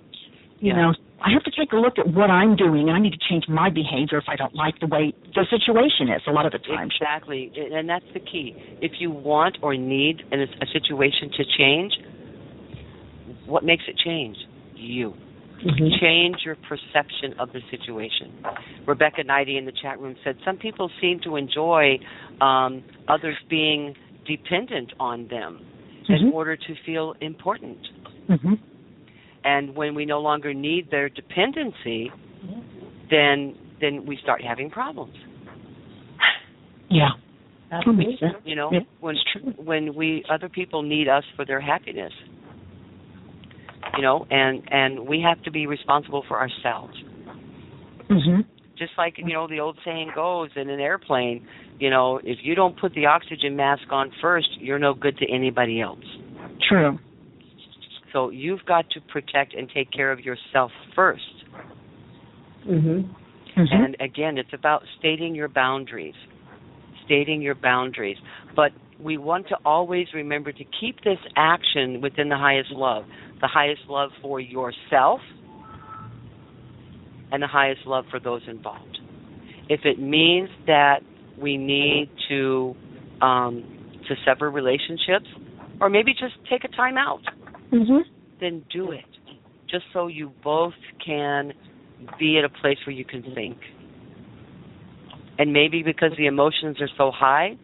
[0.59, 0.75] Yeah.
[0.75, 3.19] know, I have to take a look at what I'm doing, and I need to
[3.29, 6.21] change my behavior if I don't like the way the situation is.
[6.27, 6.93] A lot of the times.
[6.95, 8.55] Exactly, and that's the key.
[8.81, 11.93] If you want or need a situation to change,
[13.45, 14.37] what makes it change?
[14.75, 15.13] You.
[15.99, 18.31] Change your perception of the situation.
[18.85, 21.97] Rebecca Knighty in the chat room said some people seem to enjoy
[22.41, 23.95] um, others being
[24.27, 25.59] dependent on them
[26.09, 26.33] in Mhm.
[26.33, 27.77] order to feel important.
[28.27, 28.53] hmm
[29.43, 32.11] And when we no longer need their dependency,
[33.09, 35.15] then then we start having problems.
[36.89, 37.09] Yeah.
[37.71, 38.17] Absolutely.
[38.45, 39.53] You know, Yeah, when it's true.
[39.57, 42.13] when we other people need us for their happiness.
[43.95, 46.93] You know, and and we have to be responsible for ourselves.
[48.09, 48.41] hmm
[48.77, 51.47] Just like you know the old saying goes in an airplane,
[51.79, 55.25] you know, if you don't put the oxygen mask on first, you're no good to
[55.31, 56.03] anybody else.
[56.67, 56.99] True.
[58.13, 61.23] So you've got to protect and take care of yourself first.
[62.65, 63.09] Mhm.
[63.55, 66.15] hmm And again, it's about stating your boundaries.
[67.05, 68.17] Stating your boundaries.
[68.55, 73.05] But we want to always remember to keep this action within the highest love.
[73.41, 75.19] The highest love for yourself
[77.31, 78.99] and the highest love for those involved.
[79.67, 80.99] If it means that
[81.39, 82.75] we need to
[83.21, 83.63] um,
[84.07, 85.25] to sever relationships,
[85.81, 87.21] or maybe just take a time out,
[87.71, 87.99] hmm
[88.39, 89.05] then do it.
[89.69, 91.53] Just so you both can
[92.19, 93.57] be at a place where you can think.
[95.37, 97.57] And maybe because the emotions are so high,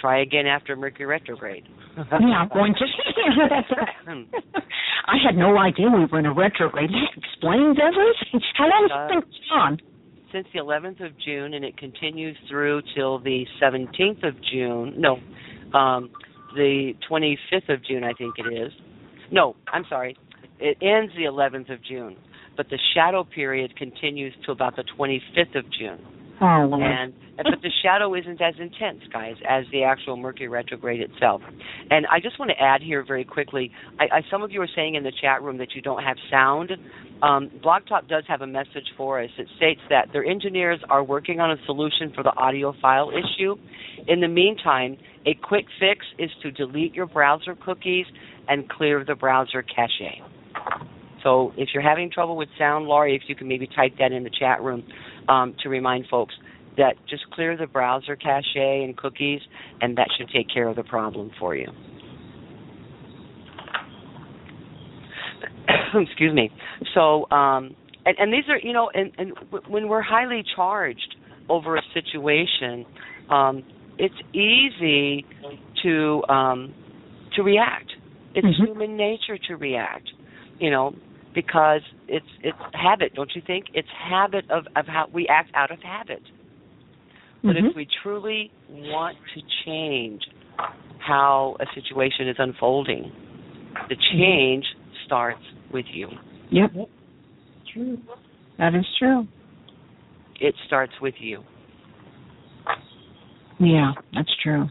[0.00, 1.64] try again after Mercury retrograde.
[2.20, 2.84] Yeah, I'm going to.
[5.06, 6.90] I had no idea we were in a retrograde.
[6.90, 8.40] That explains everything.
[8.56, 9.78] How long has it been on?
[10.32, 14.94] Since the 11th of June, and it continues through till the 17th of June.
[14.98, 15.18] No,
[15.76, 16.10] um,
[16.54, 18.72] the 25th of June, I think it is.
[19.32, 20.16] No, I'm sorry.
[20.60, 22.16] It ends the 11th of June,
[22.56, 26.17] but the shadow period continues to about the 25th of June.
[26.40, 31.40] Oh, and but the shadow isn't as intense, guys, as the actual Mercury retrograde itself.
[31.90, 33.70] And I just want to add here very quickly.
[33.98, 36.16] I, I some of you are saying in the chat room that you don't have
[36.30, 36.72] sound.
[37.22, 39.30] Um, Talk does have a message for us.
[39.38, 43.56] It states that their engineers are working on a solution for the audio file issue.
[44.06, 44.96] In the meantime,
[45.26, 48.06] a quick fix is to delete your browser cookies
[48.48, 50.22] and clear the browser cache.
[51.28, 54.24] So if you're having trouble with sound, Laurie, if you can maybe type that in
[54.24, 54.82] the chat room
[55.28, 56.34] um, to remind folks
[56.78, 59.40] that just clear the browser cache and cookies,
[59.82, 61.68] and that should take care of the problem for you.
[65.94, 66.50] Excuse me.
[66.94, 71.16] So, um, and, and these are, you know, and, and w- when we're highly charged
[71.50, 72.86] over a situation,
[73.28, 73.62] um,
[73.98, 75.26] it's easy
[75.82, 76.72] to um,
[77.36, 77.92] to react.
[78.34, 78.66] It's Mhm.
[78.66, 80.08] human nature to react,
[80.58, 80.94] you know,
[81.38, 83.66] because it's it's habit, don't you think?
[83.72, 86.22] It's habit of of how we act out of habit.
[87.44, 87.70] But Mhm.
[87.70, 90.26] if we truly want to change
[90.98, 93.12] how a situation is unfolding,
[93.88, 94.66] the change
[95.04, 96.10] starts with you.
[96.50, 96.72] Yep,
[97.72, 97.98] True.
[98.56, 99.28] that is true.
[100.40, 101.44] It starts with you.
[103.60, 104.68] Yeah, that's true.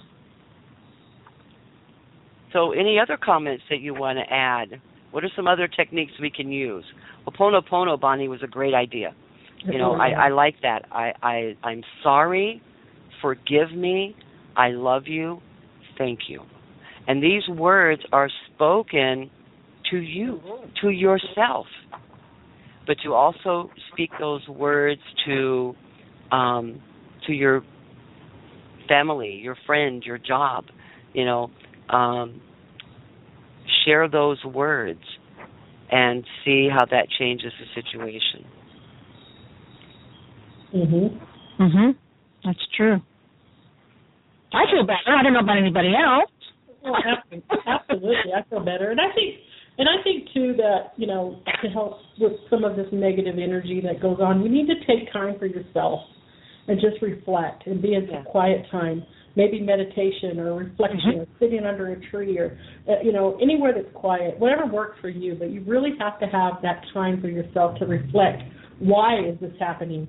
[2.52, 4.82] So, any other comments that you want to add?
[5.12, 6.84] What are some other techniques we can use?
[7.26, 9.16] Well, Pono Pono, Bonnie, was a great idea.
[9.66, 10.86] You know, I, I like that.
[10.92, 12.62] I, I, I'm sorry,
[13.22, 14.16] forgive me,
[14.56, 15.42] I love you,
[15.98, 16.42] thank you.
[17.08, 19.30] And these words are spoken
[19.92, 20.42] to you,
[20.82, 21.66] to yourself.
[22.86, 25.74] But to also speak those words to
[26.32, 26.82] um,
[27.26, 27.64] to your
[28.88, 30.66] family, your friend, your job,
[31.14, 31.50] you know,
[31.90, 32.42] um,
[33.88, 35.00] share those words
[35.90, 38.46] and see how that changes the situation.
[40.74, 41.20] Mhm.
[41.60, 41.96] Mhm.
[42.44, 43.02] That's true.
[44.54, 45.16] I feel better.
[45.16, 46.30] I don't know about anybody else.
[46.82, 46.96] Well,
[47.66, 49.40] absolutely, I feel better, and I think,
[49.78, 53.82] and I think too that you know to help with some of this negative energy
[53.82, 56.02] that goes on, you need to take time for yourself
[56.68, 58.24] and just reflect and be in Yeah.
[58.24, 59.06] quiet time.
[59.38, 61.22] Maybe meditation or reflection, Mhm.
[61.22, 62.58] or sitting under a tree, or
[62.90, 65.36] uh, you know anywhere that's quiet, whatever works for you.
[65.36, 68.42] But you really have to have that time for yourself to reflect.
[68.80, 70.08] Why is this happening?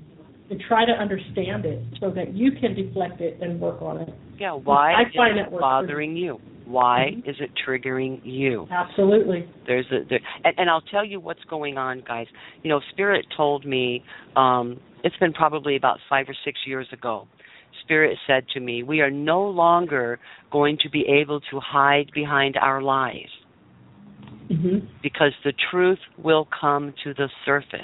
[0.51, 4.15] And try to understand it so that you can deflect it and work on it.
[4.39, 6.41] Yeah, why I is find it bothering you?
[6.65, 7.29] Why Mhm.
[7.29, 8.67] is it triggering you?
[8.71, 9.47] Absolutely.
[9.67, 12.29] There's a there, and, and I'll tell you what's going on, guys.
[12.63, 14.03] You know, Spirit told me
[14.37, 17.29] um it's been probably about 5 or 6 years ago.
[17.83, 20.19] Spirit said to me, "We are no longer
[20.51, 23.29] going to be able to hide behind our lies
[24.49, 27.81] hmm because the truth will come to the surface."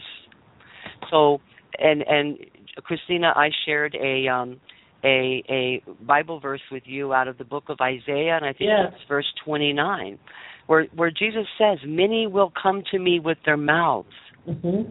[1.11, 1.41] So,
[1.79, 2.39] and and
[2.83, 4.61] Christina, I shared a um
[5.05, 8.71] a a Bible verse with you out of the book of Isaiah, and I think
[8.71, 10.19] it's verse 29,
[10.67, 14.09] where where Jesus says, "Many will come to me with their mouths,
[14.47, 14.83] hmm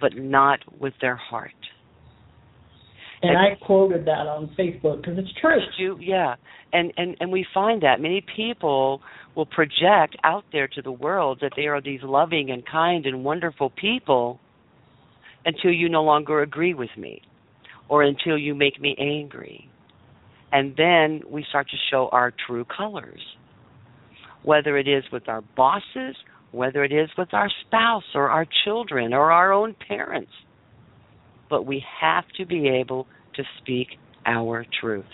[0.00, 1.52] but not with their heart."
[3.22, 5.58] And And- I quoted that on Facebook because it's true.
[5.78, 5.98] You?
[6.00, 6.34] Yeah,
[6.72, 9.00] and and and we find that many people
[9.34, 13.24] will project out there to the world that they are these loving and kind and
[13.24, 14.38] wonderful people
[15.44, 17.22] until you no longer agree with me
[17.88, 19.68] or until you make me angry.
[20.52, 23.20] And then we start to show our true colors.
[24.42, 26.16] Whether it is with our bosses,
[26.52, 30.30] whether it is with our spouse or our children or our own parents.
[31.48, 33.88] But we have to be able to speak
[34.26, 35.06] our truth.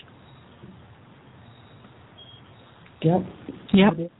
[3.01, 3.21] Yep.
[3.73, 4.11] Yep.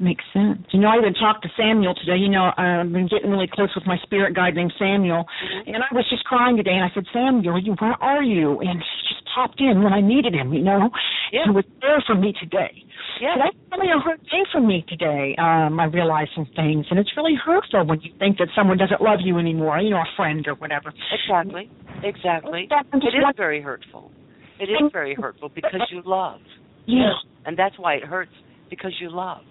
[0.00, 0.66] Makes sense.
[0.72, 2.16] You know, I even talked to Samuel today.
[2.18, 5.24] You know, I've been getting really close with my spirit guide named Samuel,
[5.66, 6.72] and I was just crying today.
[6.74, 8.58] And I said, Samuel, you where are you?
[8.58, 10.52] And he just popped in when I needed him.
[10.52, 10.90] You know,
[11.30, 11.44] Yeah.
[11.44, 12.82] he was there for me today.
[13.20, 13.34] Yeah.
[13.34, 15.36] So that's really a hard day for me today.
[15.38, 19.00] Um, I realized some things, and it's really hurtful when you think that someone doesn't
[19.00, 19.78] love you anymore.
[19.78, 20.92] You know, a friend or whatever.
[21.12, 21.70] Exactly.
[22.02, 22.68] Exactly.
[22.92, 24.10] It is very hurtful.
[24.58, 26.40] It is very hurtful because you love.
[26.86, 27.12] Yeah.
[27.46, 28.32] And that's why it hurts
[28.70, 29.42] because you love.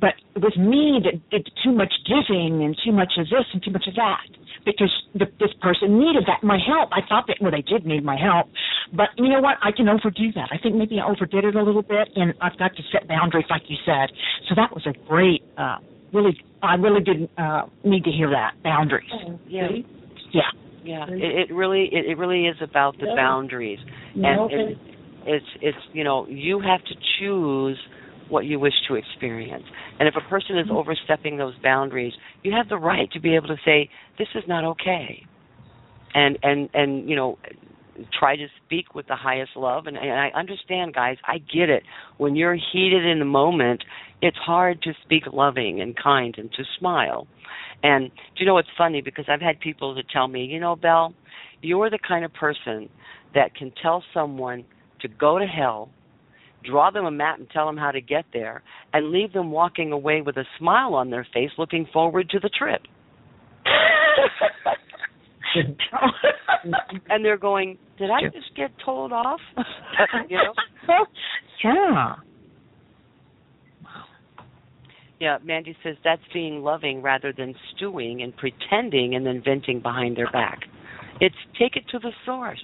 [0.00, 3.70] But with me that did too much giving and too much of this and too
[3.70, 4.24] much of that
[4.64, 6.90] because the, this person needed that my help.
[6.92, 8.46] I thought that well they did need my help,
[8.92, 9.58] but you know what?
[9.62, 10.48] I can overdo that.
[10.52, 13.46] I think maybe I overdid it a little bit, and I've got to set boundaries,
[13.50, 14.14] like you said.
[14.48, 15.78] So that was a great, uh,
[16.12, 19.10] really, I really didn't uh, need to hear that boundaries.
[19.48, 19.68] Yeah.
[20.32, 20.42] Yeah.
[20.84, 21.06] Yeah.
[21.08, 23.16] It, it really it, it really is about the Yeah.
[23.16, 23.78] boundaries.
[24.14, 24.78] You and know, it,
[25.26, 27.78] it's it's you know, you have to choose
[28.32, 29.64] what you wish to experience.
[30.00, 33.48] And if a person is overstepping those boundaries, you have the right to be able
[33.48, 35.24] to say, This is not okay.
[36.14, 37.38] And and and you know,
[38.18, 41.82] try to speak with the highest love and, and I understand guys, I get it.
[42.16, 43.84] When you're heated in the moment,
[44.22, 47.26] it's hard to speak loving and kind and to smile.
[47.82, 50.76] And do you know it's funny because I've had people to tell me, you know,
[50.76, 51.14] Belle,
[51.60, 52.88] you're the kind of person
[53.34, 54.64] that can tell someone
[55.00, 55.90] to go to hell,
[56.64, 59.92] draw them a map and tell them how to get there, and leave them walking
[59.92, 62.82] away with a smile on their face looking forward to the trip.
[67.10, 69.40] and they're going, Did I just get told off?
[70.28, 70.54] you know?
[71.62, 72.14] yeah.
[75.20, 80.16] Yeah, Mandy says that's being loving rather than stewing and pretending and then venting behind
[80.16, 80.62] their back.
[81.20, 82.60] It's take it to the source.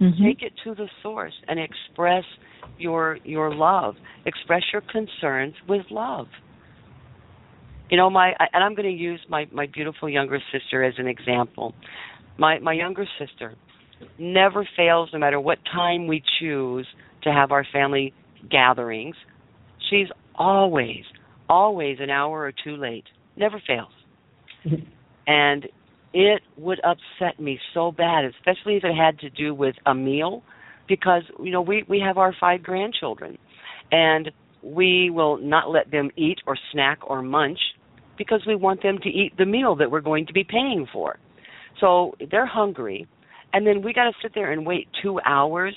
[0.00, 0.24] Mhm.
[0.24, 2.24] Take it to the source and express
[2.80, 3.94] your your love.
[4.26, 6.26] Express your concerns with love.
[7.90, 10.94] You know, my I- and I'm going to use my my beautiful younger sister as
[10.98, 11.74] an example.
[12.38, 13.54] My my younger sister
[14.18, 16.86] never fails no matter what time we choose
[17.22, 18.12] to have our family
[18.50, 19.16] gatherings.
[19.90, 21.04] She's always
[21.48, 23.04] always an hour or two late.
[23.36, 23.92] Never fails.
[25.26, 25.66] and
[26.12, 30.42] it would upset me so bad, especially if it had to do with a meal,
[30.90, 33.38] because you know we we have our five grandchildren,
[33.90, 34.30] and
[34.62, 37.60] we will not let them eat or snack or munch
[38.18, 41.18] because we want them to eat the meal that we're going to be paying for.
[41.80, 43.06] So they're hungry,
[43.54, 45.74] and then we got to sit there and wait two hours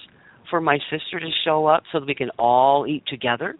[0.49, 3.55] for my sister to show up so that we can all eat together.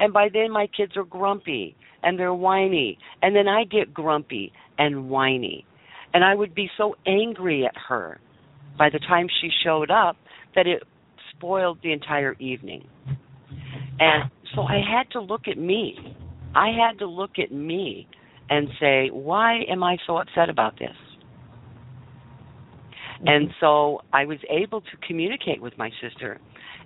[0.00, 4.52] And by then my kids are grumpy and they're whiny, and then I get grumpy
[4.78, 5.66] and whiny.
[6.14, 8.18] And I would be so angry at her
[8.78, 10.16] by the time she showed up
[10.54, 10.82] that it
[11.42, 12.86] spoiled the entire evening.
[13.98, 16.16] And so I had to look at me
[16.54, 18.06] I had to look at me
[18.50, 20.96] and say, why am I so upset about this?
[23.24, 26.40] And so I was able to communicate with my sister,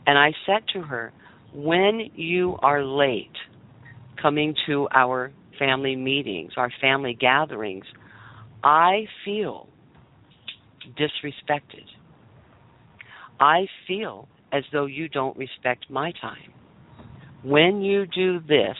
[0.07, 1.13] and I said to her,
[1.55, 3.33] when you are late
[4.21, 7.87] coming to our family meetings, our family gatherings,
[8.63, 9.69] I feel
[10.99, 11.87] disrespected.
[13.41, 16.53] I feel as though you don't respect my time.
[17.43, 18.77] When you do this,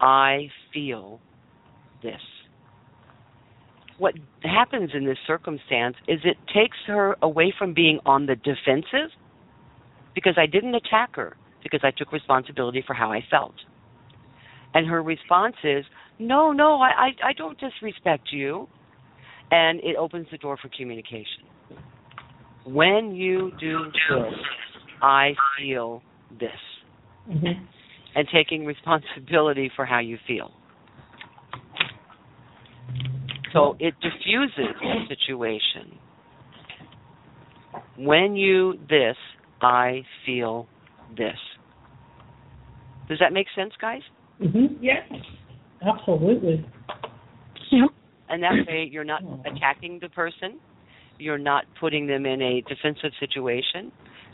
[0.00, 1.20] I feel
[2.02, 2.20] this.
[3.98, 9.10] What happens in this circumstance is it takes her away from being on the defensive
[10.14, 13.54] because I didn't attack her because I took responsibility for how I felt.
[14.74, 15.84] And her response is,
[16.18, 18.68] "No, no, I I, I don't disrespect you."
[19.50, 21.44] And it opens the door for communication.
[22.64, 24.34] When you do this,
[25.02, 26.50] I feel this.
[27.28, 27.64] Mm-hmm.
[28.14, 30.52] And taking responsibility for how you feel.
[33.52, 35.98] So it diffuses the situation.
[37.96, 39.16] When you this,
[39.60, 40.66] I feel
[41.16, 41.36] this.
[43.08, 44.02] Does that make sense, guys?
[44.40, 44.82] Mm-hmm.
[44.82, 45.00] Yeah.
[45.86, 46.64] Absolutely.
[47.70, 47.90] Yep.
[48.28, 50.58] And that way you're not attacking the person,
[51.18, 53.92] you're not putting them in a defensive situation,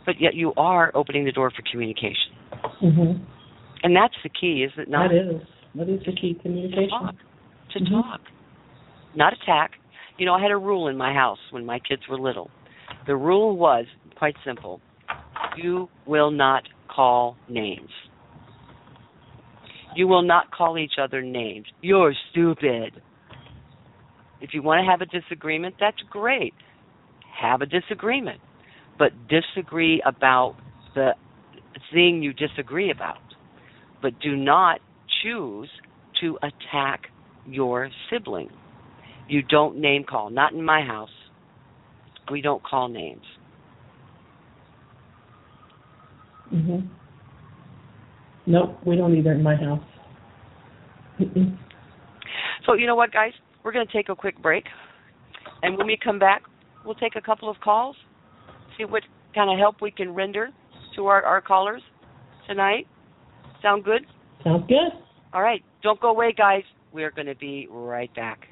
[0.08, 2.32] but yet you are opening the door for communication.
[2.82, 3.22] Mm-hmm.
[3.82, 5.10] And that's the key, is it not?
[5.10, 5.42] That is.
[5.74, 6.88] That is the key to communication.
[6.88, 7.14] talk.
[7.74, 7.90] To Mhm.
[7.90, 8.20] talk.
[9.14, 9.72] Not attack.
[10.16, 12.50] You know, I had a rule in my house when my kids were little.
[13.06, 13.84] The rule was
[14.16, 14.80] quite simple.
[15.58, 17.90] You will not call names.
[19.94, 21.66] You will not call each other names.
[21.82, 23.02] You're stupid.
[24.40, 26.54] If you want to have a disagreement, that's great.
[27.38, 28.40] Have a disagreement.
[28.98, 30.56] But disagree about
[30.94, 31.12] the
[31.92, 33.18] thing you disagree about.
[34.02, 34.80] But do not
[35.22, 35.68] choose
[36.20, 37.06] to attack
[37.46, 38.50] your sibling.
[39.28, 40.30] You don't name call.
[40.30, 41.10] Not in my house.
[42.30, 43.22] We don't call names.
[46.52, 46.86] Mm-hmm.
[48.46, 49.84] Nope, we don't either in my house.
[51.20, 51.58] Mm-mm.
[52.66, 53.32] So, you know what, guys?
[53.62, 54.64] We're going to take a quick break.
[55.62, 56.42] And when we come back,
[56.84, 57.96] we'll take a couple of calls,
[58.78, 59.02] see what
[59.34, 60.48] kind of help we can render
[60.96, 61.82] to our, our callers
[62.46, 62.86] tonight.
[63.62, 64.06] Sound good?
[64.44, 64.92] Sounds good.
[65.32, 65.62] All right.
[65.82, 66.62] Don't go away, guys.
[66.92, 68.46] We're going to be right back.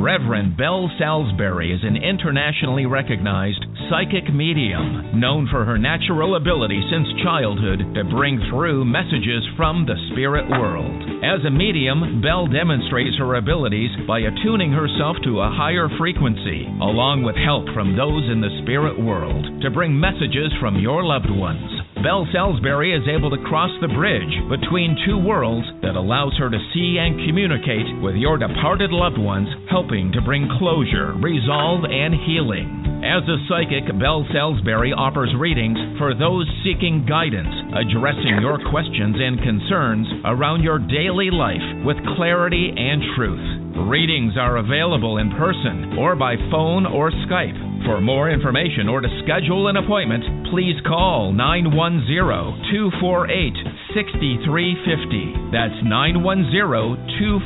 [0.00, 7.06] Reverend Belle Salisbury is an internationally recognized psychic medium known for her natural ability since
[7.22, 10.96] childhood to bring through messages from the spirit world.
[11.20, 17.22] As a medium, Belle demonstrates her abilities by attuning herself to a higher frequency, along
[17.22, 21.79] with help from those in the spirit world, to bring messages from your loved ones.
[22.02, 26.68] Belle Salisbury is able to cross the bridge between two worlds that allows her to
[26.72, 33.04] see and communicate with your departed loved ones, helping to bring closure, resolve, and healing.
[33.04, 39.36] As a psychic, Belle Salisbury offers readings for those seeking guidance, addressing your questions and
[39.44, 43.44] concerns around your daily life with clarity and truth.
[43.92, 47.69] Readings are available in person or by phone or Skype.
[47.84, 53.56] For more information or to schedule an appointment, please call 910 248
[53.96, 55.48] 6350.
[55.48, 56.52] That's 910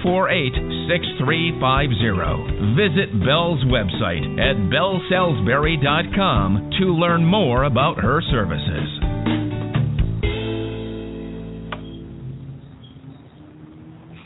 [0.02, 2.74] 248 6350.
[2.74, 8.90] Visit Belle's website at bellesalisbury.com to learn more about her services.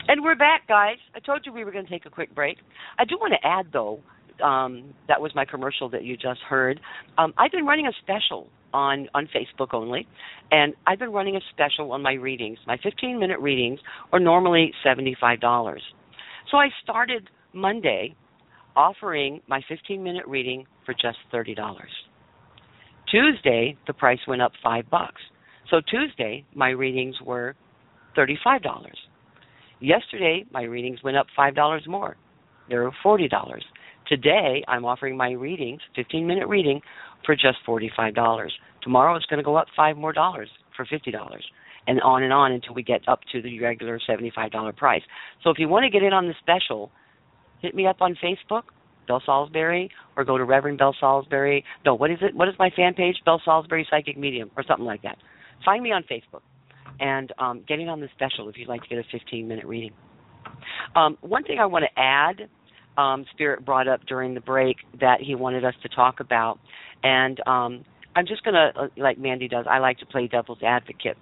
[0.09, 0.97] And we're back, guys.
[1.13, 2.57] I told you we were going to take a quick break.
[2.97, 4.01] I do want to add, though,
[4.41, 6.79] um, that was my commercial that you just heard.
[7.17, 10.07] Um, I've been running a special on on Facebook only,
[10.51, 12.57] and I've been running a special on my readings.
[12.67, 13.79] My 15 minute readings
[14.13, 15.77] are normally $75.
[16.51, 18.15] So I started Monday
[18.75, 21.55] offering my 15 minute reading for just $30.
[23.11, 25.21] Tuesday, the price went up 5 bucks.
[25.69, 27.55] So Tuesday, my readings were
[28.17, 28.59] $35.
[29.81, 32.17] Yesterday, my readings went up $5 more.
[32.69, 33.29] They were $40.
[34.09, 36.81] Today, I'm offering my readings, 15 minute reading,
[37.25, 38.49] for just $45.
[38.81, 41.13] Tomorrow, it's going to go up 5 more dollars for $50.
[41.87, 45.01] And on and on until we get up to the regular $75 price.
[45.43, 46.91] So if you want to get in on the special,
[47.61, 48.63] hit me up on Facebook,
[49.07, 51.63] Belle Salisbury, or go to Reverend Belle Salisbury.
[51.85, 52.35] No, what is it?
[52.35, 53.15] What is my fan page?
[53.25, 55.17] Belle Salisbury Psychic Medium, or something like that.
[55.63, 56.41] Find me on Facebook
[56.99, 59.65] and um, get in on the special if you'd like to get a 15 minute
[59.65, 59.91] reading.
[60.95, 62.49] Um, one thing I want to add,
[62.99, 66.59] um, Spirit brought up during the break that he wanted us to talk about,
[67.03, 67.85] and um,
[68.15, 71.17] I'm just going to, like Mandy does, I like to play devil's advocate.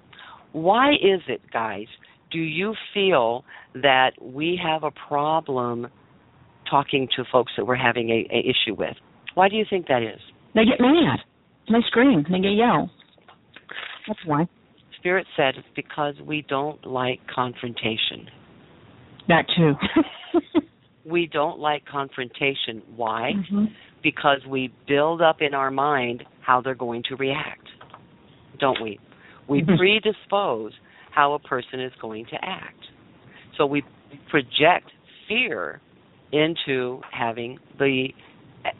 [0.53, 1.85] Why is it, guys?
[2.31, 5.87] Do you feel that we have a problem
[6.69, 8.95] talking to folks that we're having a, a issue with?
[9.35, 10.19] Why do you think that is?
[10.55, 11.19] They get mad.
[11.67, 12.25] They scream.
[12.29, 12.89] They get yell.
[14.07, 14.47] That's why.
[14.97, 18.27] Spirit said it's because we don't like confrontation.
[19.27, 19.73] That too.
[21.07, 22.81] we don't like confrontation.
[22.95, 23.33] Why?
[23.35, 23.65] Mm-hmm.
[24.03, 27.67] Because we build up in our mind how they're going to react,
[28.59, 28.99] don't we?
[29.47, 29.77] We Mhm.
[29.77, 30.73] predispose
[31.11, 32.91] how a person is going to act.
[33.55, 33.83] So we
[34.29, 34.91] project
[35.27, 35.81] fear
[36.31, 38.13] into having the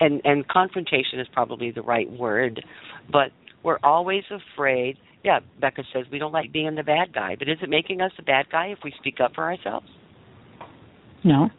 [0.02, 2.64] and and confrontation is probably the right word,
[3.10, 3.32] but
[3.64, 4.98] we're always afraid.
[5.24, 8.12] Yeah, Becca says we don't like being the bad guy, but is it making us
[8.20, 9.88] a bad guy if we speak up for ourselves?
[11.24, 11.50] No.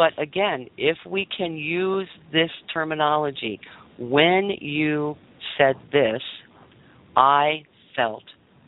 [0.00, 3.60] But again, if we can use this terminology,
[3.98, 5.14] when you
[5.58, 6.22] said this,
[7.14, 8.22] I felt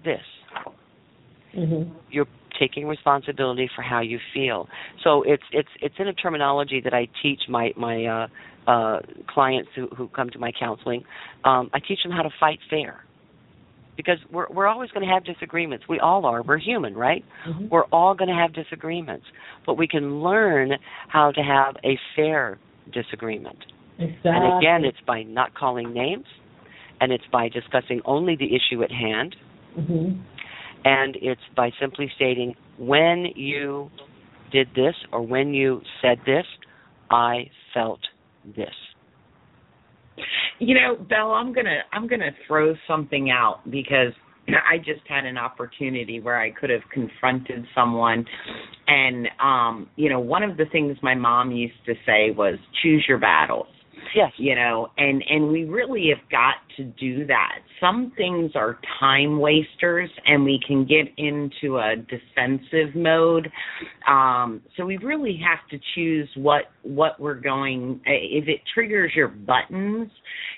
[0.05, 0.21] this.
[1.57, 1.91] Mm-hmm.
[2.11, 2.27] You're
[2.61, 4.69] taking responsibility for how you feel.
[5.03, 9.71] So it's it's it's in a terminology that I teach my my uh, uh, clients
[9.75, 11.03] who who come to my counseling.
[11.47, 13.07] Um, I teach them how to fight fair.
[13.97, 15.85] Because we're we're always going to have disagreements.
[15.89, 16.43] We all are.
[16.43, 17.25] We're human, right?
[17.47, 17.69] Mm-hmm.
[17.69, 19.27] We're all going to have disagreements,
[19.67, 20.73] but we can learn
[21.09, 22.59] how to have a fair
[22.93, 23.59] disagreement.
[23.99, 24.31] Exactly.
[24.31, 26.25] And again, it's by not calling names,
[27.01, 29.37] and it's by discussing only the issue at hand,
[29.75, 30.13] hmm
[30.85, 33.91] and it's by simply stating when you
[34.51, 36.45] did this or when you said this,
[37.11, 38.01] I felt
[38.45, 38.75] this.
[40.65, 44.13] You know, Belle, I'm gonna I'm gonna throw something out because
[44.49, 48.25] I just had an opportunity where I could have confronted someone
[48.87, 53.05] and um, you know, one of the things my mom used to say was choose
[53.09, 53.67] your battles.
[54.15, 54.33] Yes.
[54.37, 59.39] you know and and we really have got to do that some things are time
[59.39, 63.51] wasters and we can get into a defensive mode
[64.09, 69.29] um so we really have to choose what what we're going if it triggers your
[69.29, 70.11] buttons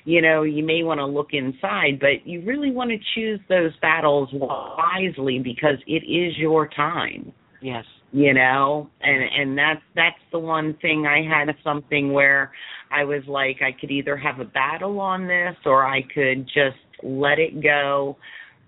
[0.04, 3.72] you know you may want to look inside but you really want to choose those
[3.80, 7.32] battles wisely because it is your time
[7.64, 7.86] Yes.
[8.14, 8.88] You know?
[9.02, 12.52] And and that's that's the one thing i had something where
[12.90, 16.78] i was like i could either have a battle on this or i could just
[17.02, 18.16] let it go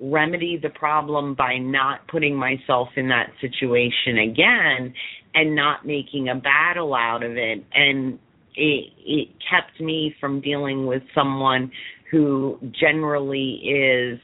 [0.01, 4.93] remedy the problem by not putting myself in that situation again
[5.35, 7.65] and not making a battle out of it.
[7.75, 8.19] And
[8.55, 11.71] it it kept me from dealing with someone
[12.11, 14.19] who generally is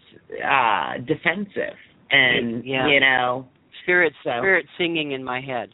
[0.44, 1.76] uh defensive
[2.10, 2.88] and Yeah.
[2.88, 3.46] you know
[3.82, 5.70] Spirit, So- spirit singing in my head.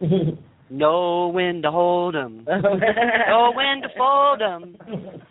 [0.68, 2.44] Know when to hold 'em.
[2.48, 4.76] know when to fold 'em.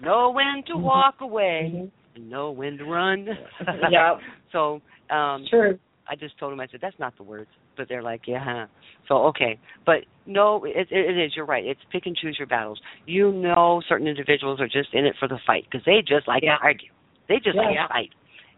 [0.02, 1.90] Know when to walk away.
[2.16, 3.28] And know when to run.
[3.92, 4.20] Yep.
[4.54, 5.78] So um True.
[6.10, 8.40] I just told him I said that's not the words, but they're like, yeah.
[8.42, 8.68] Huh.
[9.10, 11.34] So okay, but no, it, it is.
[11.36, 11.66] You're right.
[11.66, 12.80] It's pick and choose your battles.
[13.06, 16.44] You know, certain individuals are just in it for the fight because they just like
[16.44, 16.56] Yeah.
[16.60, 16.92] to argue.
[17.28, 18.12] They just like to fight,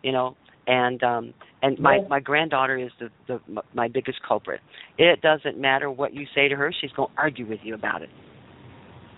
[0.03, 0.38] you know.
[0.68, 4.61] And um and my my granddaughter is the the my biggest culprit.
[4.97, 8.01] It doesn't matter what you say to her; she's going to argue with you about
[8.01, 8.09] it.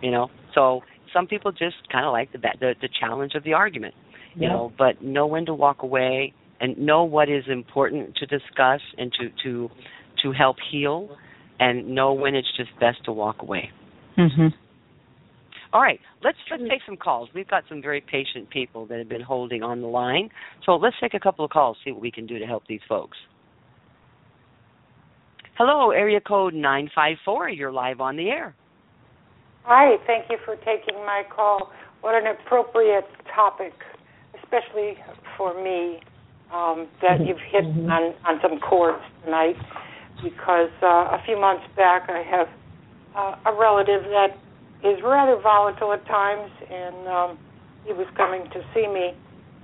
[0.01, 0.29] You know.
[0.53, 0.81] So
[1.13, 3.93] some people just kind of like the, the the challenge of the argument
[4.35, 4.49] you Yeah.
[4.49, 9.11] know but know when to walk away and know what is important to discuss and
[9.13, 9.69] to to
[10.21, 11.17] to help heal
[11.59, 13.71] and know when it's just best to walk away
[14.17, 14.53] Mhm.
[15.73, 17.29] All right let's let's take some calls.
[17.33, 20.29] We've got some very patient people that have been holding on the line.
[20.65, 22.81] So let's take a couple of calls see what we can do to help these
[22.87, 23.17] folks.
[25.57, 28.55] Hello area code 954 you're live on the air.
[29.63, 31.69] Hi, thank you for taking my call.
[32.01, 33.05] What an appropriate
[33.35, 33.73] topic,
[34.41, 34.97] especially
[35.37, 35.99] for me,
[36.51, 39.57] um, that you've hit on, on some chords tonight.
[40.23, 42.47] Because uh, a few months back, I have
[43.15, 44.37] uh, a relative that
[44.83, 47.37] is rather volatile at times, and um,
[47.85, 49.11] he was coming to see me.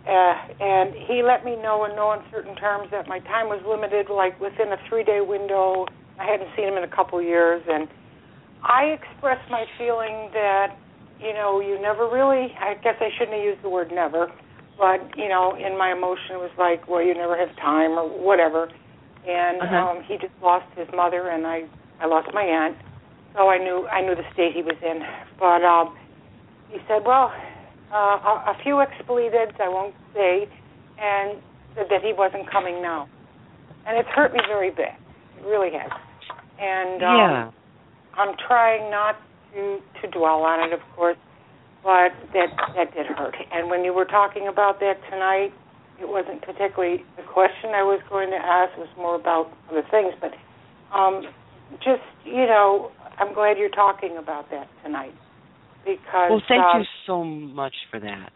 [0.05, 4.05] Uh, and he let me know in no uncertain terms that my time was limited,
[4.13, 5.85] like within a three day window.
[6.19, 7.87] I hadn't seen him in a couple years, and
[8.63, 10.77] I expressed my feeling that,
[11.19, 14.27] you know, you never really, I guess I shouldn't have used the word never,
[14.77, 18.05] but, you know, in my emotion it was like, well, you never have time or
[18.07, 18.69] whatever.
[19.27, 19.75] And Uh-huh.
[19.75, 21.65] um he just lost his mother and I
[22.01, 22.77] I lost my aunt.
[23.35, 25.01] So I knew I knew the state he was in.
[25.39, 25.95] But um
[26.69, 27.31] he said, well,
[27.91, 30.47] uh a, a few expletives, I won't say,
[30.99, 31.37] and
[31.75, 33.07] said that he wasn't coming now.
[33.85, 34.97] And it's hurt me very bad.
[35.37, 35.91] It really has.
[36.59, 37.51] And um yeah
[38.17, 39.17] I'm trying not
[39.53, 41.17] to to dwell on it, of course,
[41.83, 43.35] but that that did hurt.
[43.51, 45.51] And when you were talking about that tonight,
[45.99, 48.71] it wasn't particularly the question I was going to ask.
[48.77, 50.31] It was more about other things, but
[50.95, 51.23] um,
[51.83, 55.13] just you know, I'm glad you're talking about that tonight
[55.85, 56.29] because.
[56.29, 58.31] Well, thank um, you so much for that.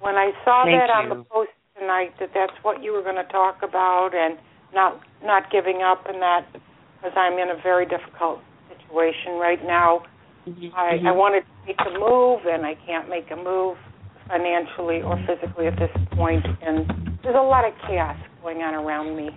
[0.00, 3.16] When I saw Thank that on the post tonight, that that's what you were going
[3.16, 4.38] to talk about, and
[4.74, 10.02] not not giving up, and that because I'm in a very difficult situation right now.
[10.46, 10.74] Mm-hmm.
[10.74, 13.76] I, I wanted to make a move, and I can't make a move
[14.26, 16.86] financially or physically at this point, and
[17.22, 19.30] there's a lot of chaos going on around me.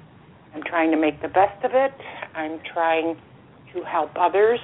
[0.55, 1.93] I'm trying to make the best of it.
[2.33, 3.17] I'm trying
[3.73, 4.59] to help others,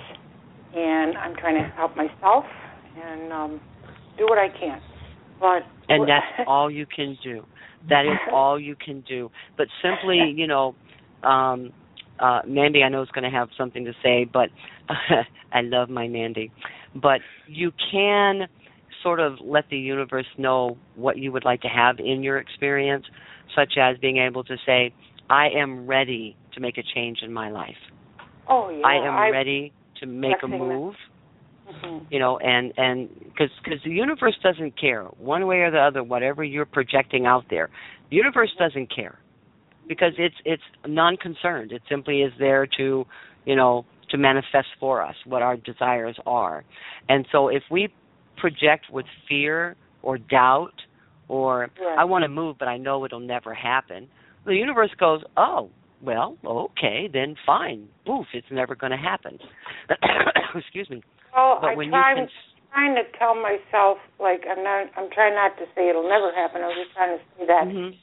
[0.76, 2.46] and I'm trying to help myself,
[2.98, 3.62] and um,
[4.18, 4.82] do what I can.
[5.40, 7.46] But and that's all you can do.
[7.90, 9.32] That is all you can do.
[9.58, 10.76] But simply, you know,
[11.24, 11.72] um,
[12.20, 14.50] uh, Mandy, I know is going to have something to say, but
[15.52, 16.52] I love my Mandy.
[16.96, 18.48] But you can
[19.02, 23.06] sort of let the universe know what you would like to have in your experience,
[23.56, 24.94] such as being able to say,
[25.30, 27.78] "I am ready to make a change in my life.
[28.48, 30.96] oh yeah, I am I, ready to make a move."
[31.72, 32.06] Mhm.
[32.12, 36.04] you know and and because because the universe doesn't care one way or the other
[36.04, 37.70] whatever you're projecting out there
[38.10, 39.20] the universe doesn't care
[39.88, 43.06] because it's it's non-concerned it simply is there to
[43.46, 46.64] you know to manifest for us what our desires are
[47.08, 47.88] and so if we
[48.38, 50.74] project with fear or doubt
[51.30, 51.98] or Right.
[52.00, 54.08] i want to move but i know it'll never happen
[54.46, 55.70] the universe goes oh
[56.04, 59.38] well okay then fine poof it's never going to happen
[60.56, 61.02] excuse me
[61.34, 62.28] Well, but I when try, you I'm
[62.74, 64.88] trying to tell myself like I'm not.
[64.98, 66.62] I'm trying not to say it'll never happen.
[66.64, 67.96] I'm just trying to say that, Mhm.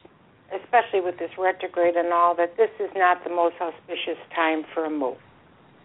[0.53, 4.85] especially with this retrograde and all, that this is not the most auspicious time for
[4.85, 5.17] a move.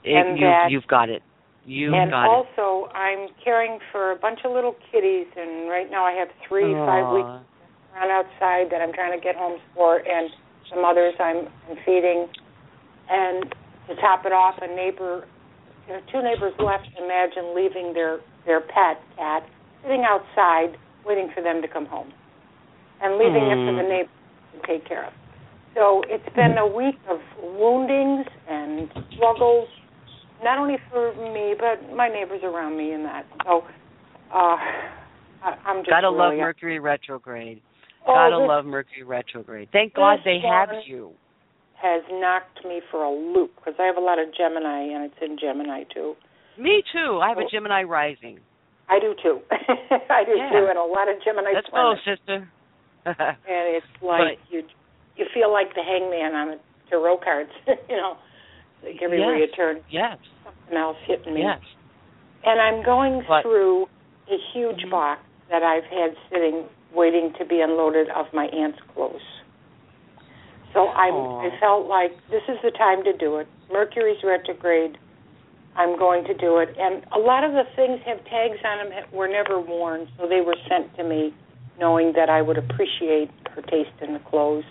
[0.04, 1.24] It- And you, that- you've got it.
[1.66, 6.12] You've and also, I'm caring for a bunch of little kitties, and right now I
[6.20, 6.36] have it.
[6.48, 7.96] three five weeks Aw.
[7.96, 10.30] around outside that I'm trying to get homes for, and
[10.70, 12.28] some others I'm, I'm feeding.
[13.10, 13.54] And
[13.90, 15.26] to top it off, a neighbor,
[15.88, 16.88] there are two neighbors left.
[16.98, 19.44] Imagine leaving their their pet cat
[19.84, 22.12] sitting outside, waiting for them to come home,
[23.02, 23.90] and leaving it for the Hmm.
[23.90, 24.10] neighbor
[24.54, 25.14] to take care of.
[25.76, 29.68] So it's been a week of woundings and struggles,
[30.44, 33.26] not only for me but my neighbors around me and that.
[33.46, 33.64] So
[34.34, 34.58] uh,
[35.44, 37.62] I, I'm just Gotta love really Mercury retrograde.
[38.08, 39.70] Oh, Gotta love Mercury retrograde.
[39.72, 41.12] Thank God they have you.
[41.76, 45.16] has knocked me for a loop because I have a lot of Gemini and it's
[45.22, 46.16] in Gemini too.
[46.58, 47.20] Me too.
[47.22, 47.46] I have Oh.
[47.46, 48.40] a Gemini rising.
[48.90, 49.40] I do too.
[49.52, 50.50] I do Yeah.
[50.52, 52.02] too, and a lot of Gemini go, planets.
[52.06, 52.50] sister.
[53.06, 53.36] And
[53.76, 54.64] it's like you
[55.18, 57.52] you feel like the hangman on the tarot cards,
[57.90, 58.18] you know.
[58.84, 59.50] Like everywhere Yes.
[59.50, 60.18] you turn, yes.
[60.44, 61.42] something else hitting me.
[61.42, 61.60] Yes.
[62.46, 63.88] And I'm going But- through
[64.30, 64.92] a huge Mhm.
[64.92, 69.22] box that I've had sitting waiting to be unloaded of my aunt's clothes.
[70.74, 71.10] So I.
[71.10, 73.48] I felt like this is the time to do it.
[73.72, 74.98] Mercury's retrograde.
[75.76, 76.70] I'm going to do it.
[76.78, 80.28] And a lot of the things have tags on them that were never worn, so
[80.28, 81.34] they were sent to me
[81.80, 84.66] knowing that I would appreciate her taste in the clothes.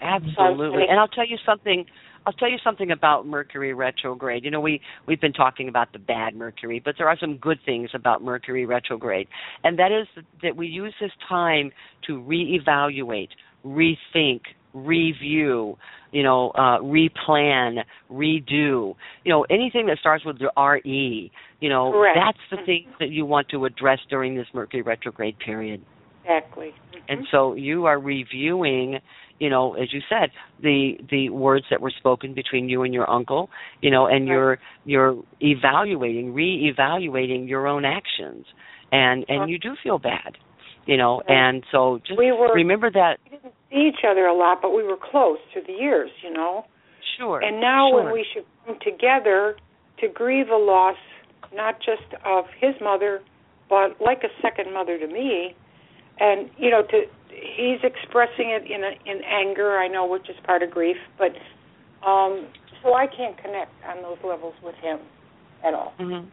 [0.00, 0.84] Absolutely.
[0.88, 1.86] And I'll tell you something
[2.26, 4.44] I'll tell you something about Mercury retrograde.
[4.44, 7.58] You know, we we've been talking about the bad Mercury, but there are some good
[7.64, 9.28] things about Mercury retrograde.
[9.64, 10.06] And that is
[10.42, 11.72] that we use this time
[12.06, 13.28] to reevaluate,
[13.64, 14.40] rethink,
[14.74, 15.76] review,
[16.12, 18.94] you know, uh replan, redo.
[19.24, 22.18] You know, anything that starts with the RE, you know, Correct.
[22.18, 25.82] that's the thing that you want to address during this Mercury retrograde period.
[26.24, 26.72] Exactly.
[27.08, 28.98] And so you are reviewing,
[29.42, 30.30] you know, as you said,
[30.62, 34.34] the the words that were spoken between you and your uncle, you know, and Right.
[34.34, 38.46] you're you're evaluating, re-evaluating your own actions,
[38.92, 40.38] and and you do feel bad,
[40.86, 41.36] you know, Right.
[41.38, 43.18] and so just We were remember that.
[43.24, 46.32] we didn't see each other a lot, but we were close through the years, you
[46.32, 46.64] know.
[47.18, 47.40] Sure.
[47.40, 48.04] And now sure.
[48.04, 49.56] when we should come together
[50.00, 51.00] to grieve a loss,
[51.52, 53.20] not just of his mother,
[53.68, 55.56] but like a second mother to me,
[56.20, 56.98] and you know, to
[57.32, 61.32] he's expressing it in a, in anger, I know, which is part of grief, but
[62.06, 62.48] um
[62.82, 64.98] so I can't connect on those levels with him
[65.64, 65.94] at all.
[66.00, 66.28] Mhm.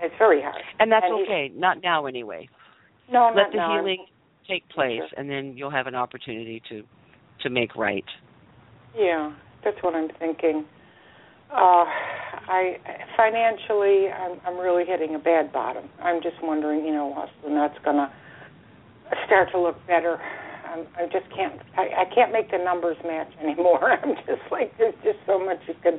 [0.00, 0.62] It's very hard.
[0.78, 1.50] And that's And okay.
[1.54, 2.48] Not now, anyway.
[3.10, 3.72] No, Let the now.
[3.74, 4.04] healing
[4.46, 5.08] take place, Sure.
[5.16, 6.84] and then you'll have an opportunity to
[7.40, 8.04] to make right.
[8.96, 9.32] Yeah,
[9.64, 10.64] that's what I'm thinking.
[11.50, 12.78] Uh, I
[13.16, 15.88] financially, I'm I'm really hitting a bad bottom.
[16.02, 18.12] I'm just wondering, you know, soon that's gonna
[19.26, 20.18] start to look better.
[20.66, 21.60] I'm, I just can't.
[21.76, 23.92] I, I can't make the numbers match anymore.
[23.92, 25.98] I'm just like there's just so much you can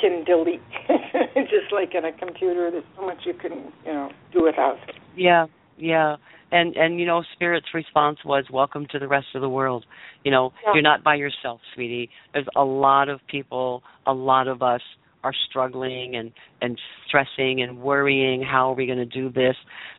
[0.00, 0.62] can delete.
[1.34, 4.76] just like in a computer, there's so much you can you know do without.
[5.16, 5.46] Yeah,
[5.76, 6.16] yeah.
[6.50, 9.84] and and you know spirit's response was welcome to the rest of the world
[10.24, 10.72] you know Yeah.
[10.74, 14.80] you're not by yourself sweetie there's a lot of people a lot of us
[15.24, 19.56] are struggling and and stressing and worrying how are we going to do this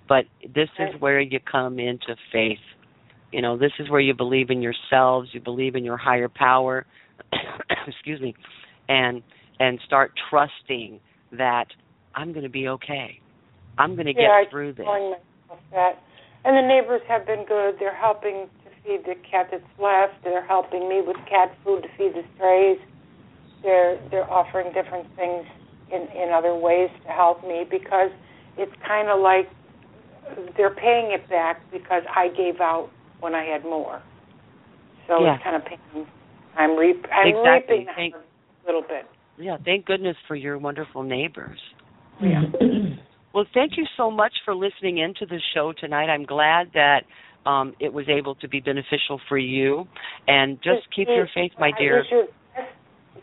[0.07, 2.57] but this is where you come into faith
[3.31, 6.85] you know this is where you believe in yourselves you believe in your higher power
[7.87, 8.33] excuse me
[8.87, 9.21] and
[9.59, 10.99] and start trusting
[11.31, 11.65] that
[12.15, 13.19] i'm going to be okay
[13.77, 14.85] i'm going to yeah, get through this
[15.71, 16.01] that.
[16.45, 17.75] And the neighbors have been good.
[17.79, 20.23] They're helping to feed the cat that's left.
[20.23, 22.79] They're helping me with cat food to feed the strays.
[23.63, 25.45] They're they're offering different things
[25.91, 28.11] in in other ways to help me because
[28.57, 29.49] it's kind of like
[30.57, 32.89] they're paying it back because I gave out
[33.19, 34.01] when I had more.
[35.07, 35.35] So Yeah.
[35.35, 36.07] it's kind of paying.
[36.57, 37.05] I'm reap.
[37.11, 37.79] I'm Exactly.
[37.79, 39.05] reaping Thank- a little bit.
[39.37, 41.59] Yeah, thank goodness for your wonderful neighbors.
[42.21, 42.43] Yeah.
[43.31, 46.07] Well, thank you so much for listening into the show tonight.
[46.09, 47.03] I'm glad that
[47.45, 49.87] um, it was able to be beneficial for you.
[50.27, 52.01] And just keep your faith, my dear.
[52.01, 52.25] Does your,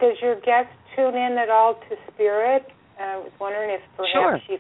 [0.01, 2.67] does your guest tune in at all to Spirit?
[2.99, 4.41] I was wondering if perhaps Sure.
[4.47, 4.55] she,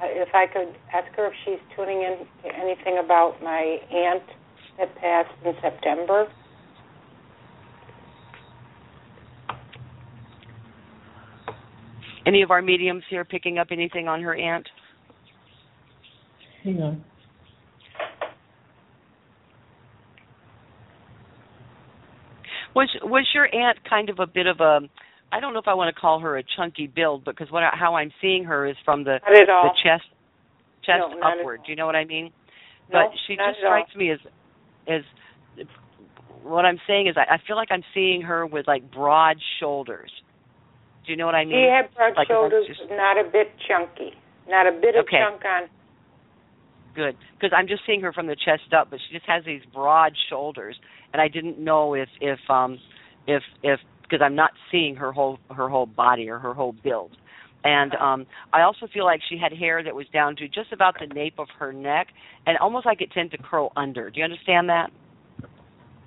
[0.00, 4.22] uh, if I could ask her if she's tuning in to anything about my aunt
[4.78, 6.28] that passed in September.
[12.24, 14.68] Any of our mediums here picking up anything on her aunt?
[16.62, 17.04] Hang on.
[22.74, 24.80] Was was your aunt kind of a bit of a
[25.30, 27.74] I don't know if I want to call her a chunky build because what I-
[27.76, 29.64] how I'm seeing her is from the Not at all.
[29.64, 30.04] the chest
[30.82, 31.60] chest No, upward.
[31.64, 32.32] Do you know what I mean?
[32.90, 34.18] No, but she just strikes me as
[34.88, 35.02] as
[36.42, 40.10] what I'm saying is I, I feel like I'm seeing her with like broad shoulders.
[41.06, 41.54] Do you know what I mean?
[41.54, 44.14] She had broad Like, shoulders, just- not a bit chunky.
[44.48, 45.18] Not a bit of Okay.
[45.22, 45.68] chunk on.
[46.94, 49.62] Good, because I'm just seeing her from the chest up, but she just has these
[49.72, 50.76] broad shoulders,
[51.12, 52.78] and I didn't know if if um
[53.26, 57.16] if if because I'm not seeing her whole her whole body or her whole build.
[57.64, 60.96] And um I also feel like she had hair that was down to just about
[61.00, 62.08] the nape of her neck,
[62.46, 64.10] and almost like it tended to curl under.
[64.10, 64.90] Do you understand that?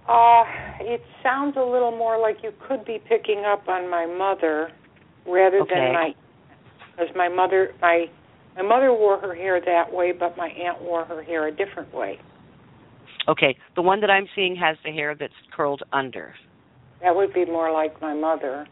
[0.08, 0.44] Uh,
[0.82, 4.70] it sounds a little more like you could be picking up on my mother
[5.26, 5.74] rather Okay.
[5.74, 6.14] than my
[6.92, 8.06] because my mother my
[8.56, 11.94] my mother wore her hair that way, but my aunt wore her hair a different
[11.94, 12.18] way.
[13.28, 16.34] Okay, the one that I'm seeing has the hair that's curled under.
[17.02, 18.68] That would be more like my mother.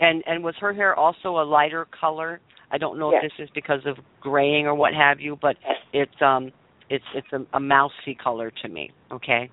[0.00, 2.40] And and was her hair also a lighter color?
[2.70, 3.22] I don't know Yes.
[3.24, 5.76] if this is because of graying or what have you, but Yes.
[5.92, 6.52] it's um
[6.90, 8.90] it's it's a, a mousy color to me.
[9.10, 9.50] Okay.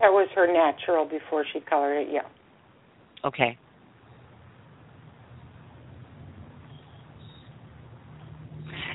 [0.00, 2.08] That was her natural before she colored it.
[2.10, 2.22] Yeah.
[3.24, 3.56] Okay.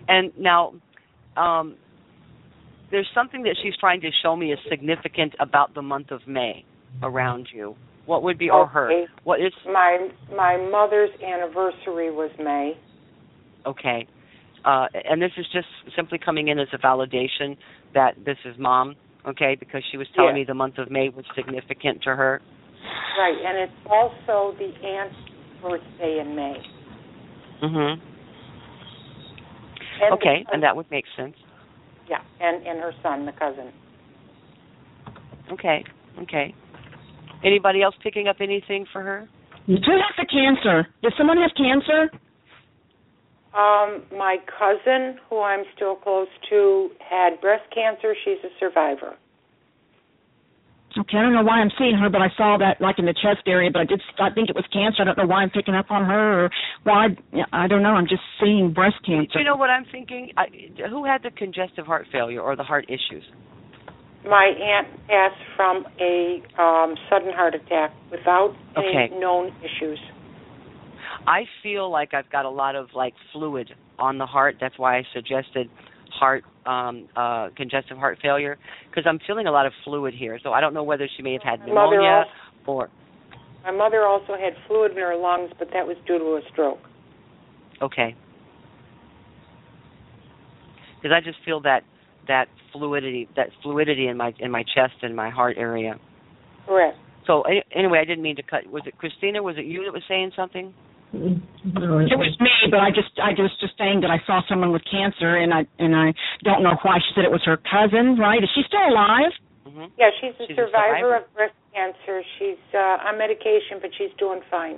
[0.08, 0.74] And now,
[1.38, 1.76] um,
[2.91, 6.64] there's something that she's trying to show me is significant about the month of May
[7.01, 7.76] around you.
[8.06, 9.06] What would be or her?
[9.24, 12.74] What is My my mother's anniversary was May.
[13.66, 14.08] okay?
[14.64, 17.58] Uh, and this is just simply coming in as a validation
[17.93, 18.95] that this is mom,
[19.28, 19.56] okay?
[19.60, 20.41] Because she was telling Yeah.
[20.41, 22.41] me the month of May was significant to her.
[23.18, 25.16] Right, and it's also the aunt's
[25.62, 26.62] birthday in May.
[27.62, 27.99] Mhm.
[30.02, 31.36] And Okay, the- and that would make sense.
[32.08, 33.72] yeah, and and her son, the cousin.
[35.52, 35.84] Okay.
[36.22, 36.54] Okay.
[37.43, 39.28] Anybody else picking up anything for her?
[39.68, 40.88] Who has the cancer?
[41.04, 42.10] Does someone have cancer?
[43.54, 48.16] Um, my cousin, who I'm still close to, had breast cancer.
[48.26, 49.16] She's a survivor.
[50.98, 53.14] Okay, I don't know why I'm seeing her, but I saw that like in the
[53.14, 55.02] chest area, but I did I think it was cancer.
[55.02, 56.50] I don't know why I'm picking up on her or
[56.84, 57.08] why
[57.52, 57.96] I don't know.
[57.96, 59.34] I'm just seeing breast cancer.
[59.34, 60.32] Do you know what I'm thinking?
[60.38, 60.46] I,
[60.89, 63.24] who had the congestive heart failure or the heart issues?
[64.24, 70.00] My aunt passed from a um, sudden heart attack without any known issues.
[71.28, 73.70] I feel like I've got a lot of like fluid
[74.00, 74.56] on the heart.
[74.62, 75.70] That's why I suggested
[76.20, 78.57] heart um uh congestive heart failure
[78.89, 80.39] because I'm feeling a lot of fluid here.
[80.41, 82.26] So I don't know whether she may have had My pneumonia
[82.68, 82.89] also, or
[83.63, 86.80] my mother also had fluid in her lungs, but that was due to a stroke.
[87.82, 88.16] okay.
[91.01, 91.84] Cuz I just feel that
[92.28, 95.99] that fluidity that fluidity in my in my chest and my heart area.
[96.66, 96.97] Correct.
[97.28, 97.43] So
[97.74, 98.68] anyway, I didn't mean to cut.
[98.68, 99.41] Was it Christina?
[99.41, 100.74] Was it you that was saying something?
[101.16, 104.72] No, It was me, but I just I just just saying that I saw someone
[104.72, 106.13] with cancer, and I and I
[106.43, 108.18] don't know why she said it was her cousin.
[108.20, 108.43] Right?
[108.43, 109.32] Is she still alive?
[109.66, 111.16] hmm Yeah, she's a She's a survivor survivor.
[111.18, 112.22] of breast cancer.
[112.39, 114.78] She's uh, on medication, but she's doing fine.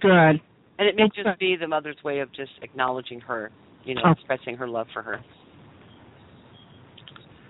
[0.00, 0.40] Good.
[0.78, 1.22] And it may Okay.
[1.24, 3.50] just be the mother's way of just acknowledging her,
[3.84, 4.10] you know, Oh.
[4.12, 5.20] expressing her love for her.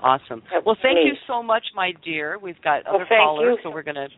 [0.01, 0.43] Awesome.
[0.64, 2.39] Well, thank you so much, my dear.
[2.39, 3.62] We've got Well, other thank callers, you.
[3.62, 4.09] so we're going to.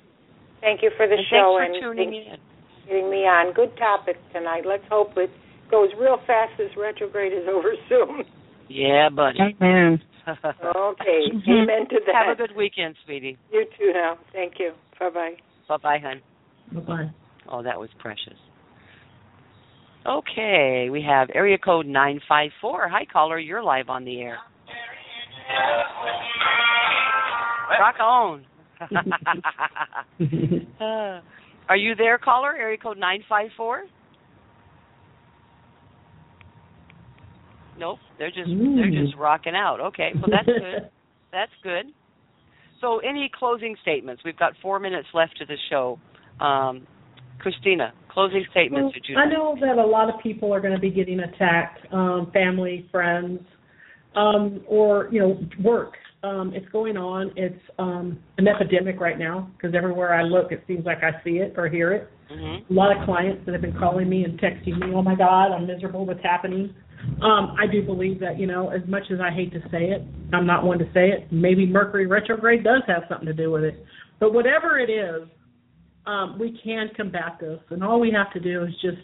[0.61, 2.48] Thank you for the And show thanks and tuning thanks in.
[2.89, 3.53] For getting me on.
[3.55, 4.65] Good topic tonight.
[4.67, 5.31] Let's hope it
[5.71, 6.53] goes real fast.
[6.59, 8.25] This retrograde is over soon.
[8.69, 9.39] Yeah, buddy.
[9.61, 10.03] Amen.
[10.29, 11.23] Okay.
[11.49, 12.27] Amen to that.
[12.27, 13.39] Have a good weekend, sweetie.
[13.51, 14.19] You too now.
[14.35, 14.73] Thank you.
[15.01, 15.33] Bye bye.
[15.67, 16.21] Bye bye, hon.
[16.75, 17.11] Bye bye.
[17.51, 18.37] Oh, that was precious.
[20.07, 22.91] Okay, we have area code 954.
[22.91, 23.39] Hi, caller.
[23.39, 24.37] You're live on the air.
[27.81, 28.45] Rock on.
[31.69, 32.57] Are you there, caller?
[32.57, 33.85] Area code 954?
[37.79, 39.79] Nope, they're just they're just rocking out.
[39.81, 40.91] Okay, well that's good.
[41.31, 41.93] That's good.
[42.81, 44.23] So, any closing statements?
[44.25, 45.99] We've got four minutes left to the show.
[46.41, 46.87] Um,
[47.39, 48.95] Christina, closing statements.
[48.95, 49.17] Well, you?
[49.19, 52.89] I know that a lot of people are going to be getting attacked, um, family,
[52.91, 53.41] friends,
[54.17, 55.95] um, or you know, work.
[56.25, 57.31] Um, it's going on.
[57.37, 61.39] It's um, an epidemic right now because everywhere I look, it seems like I see
[61.39, 62.11] it or hear it.
[62.31, 62.69] Mhm.
[62.69, 65.53] A lot of clients that have been calling me and texting me, "Oh my God,
[65.53, 66.05] I'm miserable.
[66.05, 66.75] What's happening?"
[67.23, 70.03] Um, I do believe that you know, as much as I hate to say it,
[70.33, 71.31] I'm not one to say it.
[71.31, 73.85] Maybe Mercury retrograde does have something to do with it,
[74.19, 75.23] but whatever it is,
[76.07, 78.99] um, we can combat this, and all we have to do is just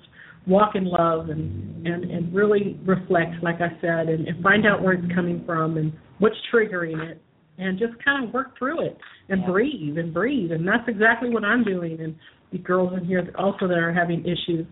[0.46, 4.82] walk in love and and and really reflect, like I said, and, and find out
[4.82, 7.20] where it's coming from and what's triggering it,
[7.58, 8.96] and just kind of work through it
[9.28, 9.50] and Yeah.
[9.50, 12.00] breathe and breathe, and that's exactly what I'm doing.
[12.00, 12.14] And
[12.52, 14.66] the girls in here also that are having issues.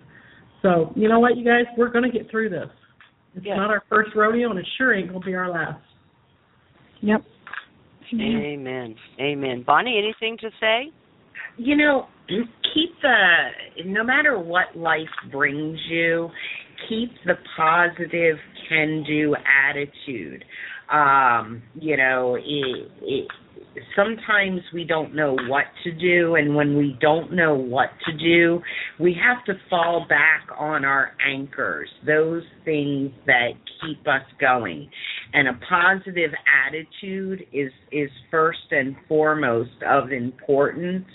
[0.62, 2.68] So you know what, you guys, we're going to get through this.
[3.34, 3.56] It's Yeah.
[3.56, 5.82] not our first rodeo, and it sure ain't going to be our last.
[7.00, 7.24] Yep.
[8.14, 8.94] Amen.
[9.18, 9.62] Amen.
[9.62, 10.92] Bonnie, anything to say?
[11.56, 12.06] You know
[12.74, 15.00] keep the no matter what life
[15.30, 16.30] brings you
[16.88, 18.36] keep the positive
[18.68, 19.34] can do
[19.68, 20.44] attitude.
[20.92, 23.28] Um you know it, it
[23.96, 28.60] sometimes we don't know what to do and when we don't know what to do
[29.00, 33.52] we have to fall back on our anchors those things that
[33.82, 34.88] keep us going.
[35.32, 36.30] And a positive
[36.66, 41.06] attitude is is first and foremost of importance.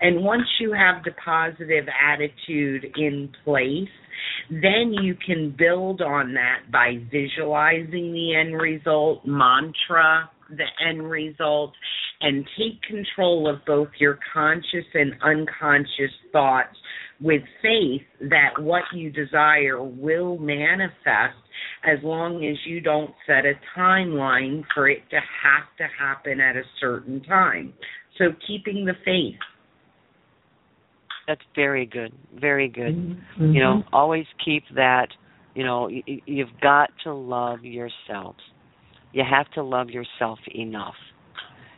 [0.00, 3.88] And once you have the positive attitude in place
[4.48, 11.72] then you can build on that by visualizing the end result mantra the end result
[12.20, 16.76] and take control of both your conscious and unconscious thoughts
[17.20, 21.36] with faith that what you desire will manifest
[21.84, 26.56] as long as you don't set a timeline for it to have to happen at
[26.56, 27.72] a certain time.
[28.18, 29.38] So keeping the faith.
[31.26, 32.12] That's very good.
[32.38, 32.94] Very good.
[32.94, 33.52] Mm-hmm.
[33.52, 35.08] You know, always keep that.
[35.54, 38.36] You know, y- y- you've got to love yourself.
[39.14, 40.96] You have to love yourself enough,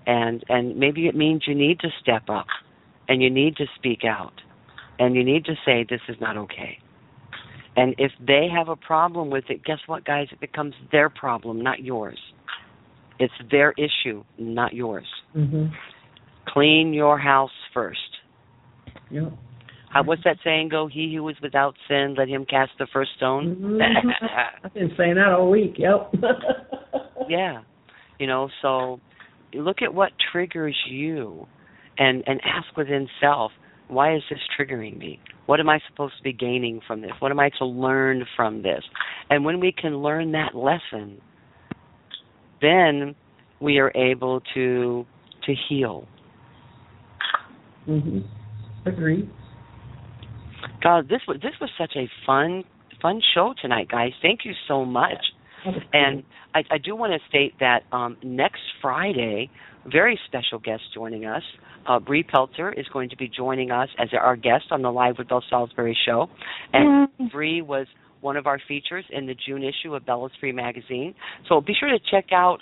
[0.06, 2.46] and and maybe it means you need to step up,
[3.08, 4.32] and you need to speak out,
[4.98, 6.78] and you need to say this is not okay.
[7.76, 10.28] And if they have a problem with it, guess what, guys?
[10.32, 12.18] It becomes their problem, not yours.
[13.18, 15.06] It's their issue, not yours.
[15.36, 15.70] Mhm.
[16.46, 18.00] Clean your house first.
[19.10, 19.32] Yep.
[19.90, 20.86] How, what's that saying go?
[20.86, 23.56] He who is without sin, let him cast the first stone.
[23.56, 23.80] Mhm.
[24.64, 25.78] I've been saying that all week.
[25.78, 26.14] Yep.
[27.28, 27.62] yeah,
[28.18, 28.48] you know.
[28.62, 29.00] So
[29.54, 31.46] look at what triggers you,
[31.98, 33.52] and and ask within self,
[33.88, 35.20] why is this triggering me?
[35.46, 37.12] What am I supposed to be gaining from this?
[37.20, 38.82] What am I to learn from this?
[39.30, 41.20] And when we can learn that lesson,
[42.60, 43.14] then
[43.60, 45.06] we are able to
[45.44, 46.06] to heal.
[47.88, 48.24] Mhm.
[48.84, 49.28] Agreed.
[50.82, 52.64] God, this was this was such a fun
[53.00, 54.12] fun show tonight, guys.
[54.20, 55.32] Thank you so much.
[55.92, 56.22] And
[56.54, 59.50] I, I do want to state that um, next Friday,
[59.90, 61.42] very special guest joining us.
[61.88, 65.16] Uh, Bree Pelter is going to be joining us as our guest on the Live
[65.18, 66.26] with Belle Salisbury show.
[66.72, 67.86] And Bree was
[68.20, 71.14] one of our features in the June issue of Bellesprit magazine.
[71.48, 72.58] So be sure to check out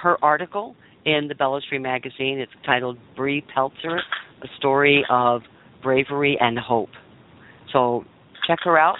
[0.00, 2.38] her article in the Bellesprit magazine.
[2.38, 4.00] It's titled Bree Pelter,
[4.42, 5.42] a story of
[5.82, 6.90] bravery and hope.
[7.72, 8.04] So
[8.46, 8.96] check her out.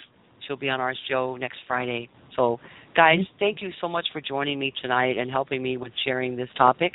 [0.46, 2.08] She'll be on our show next Friday.
[2.36, 2.58] So,
[2.94, 6.48] guys, thank you so much for joining me tonight and helping me with sharing this
[6.56, 6.94] topic.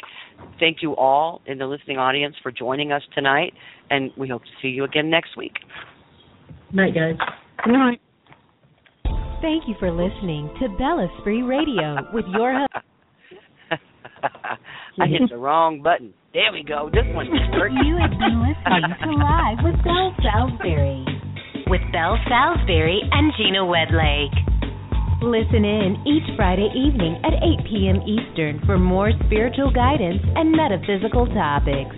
[0.59, 3.53] Thank you all in the listening audience for joining us tonight,
[3.89, 5.53] and we hope to see you again next week.
[6.73, 7.15] Night, guys.
[7.63, 8.01] Good night.
[9.41, 12.85] Thank you for listening to Bella's Free Radio with your host.
[14.99, 16.13] I hit the wrong button.
[16.33, 16.89] There we go.
[16.91, 17.73] This one worked.
[17.85, 21.05] You have been listening to Live with Belle Salisbury.
[21.69, 24.57] With Belle Salisbury and Gina Wedlake.
[25.22, 28.01] Listen in each Friday evening at 8 p.m.
[28.05, 31.95] Eastern for more spiritual guidance and metaphysical topics.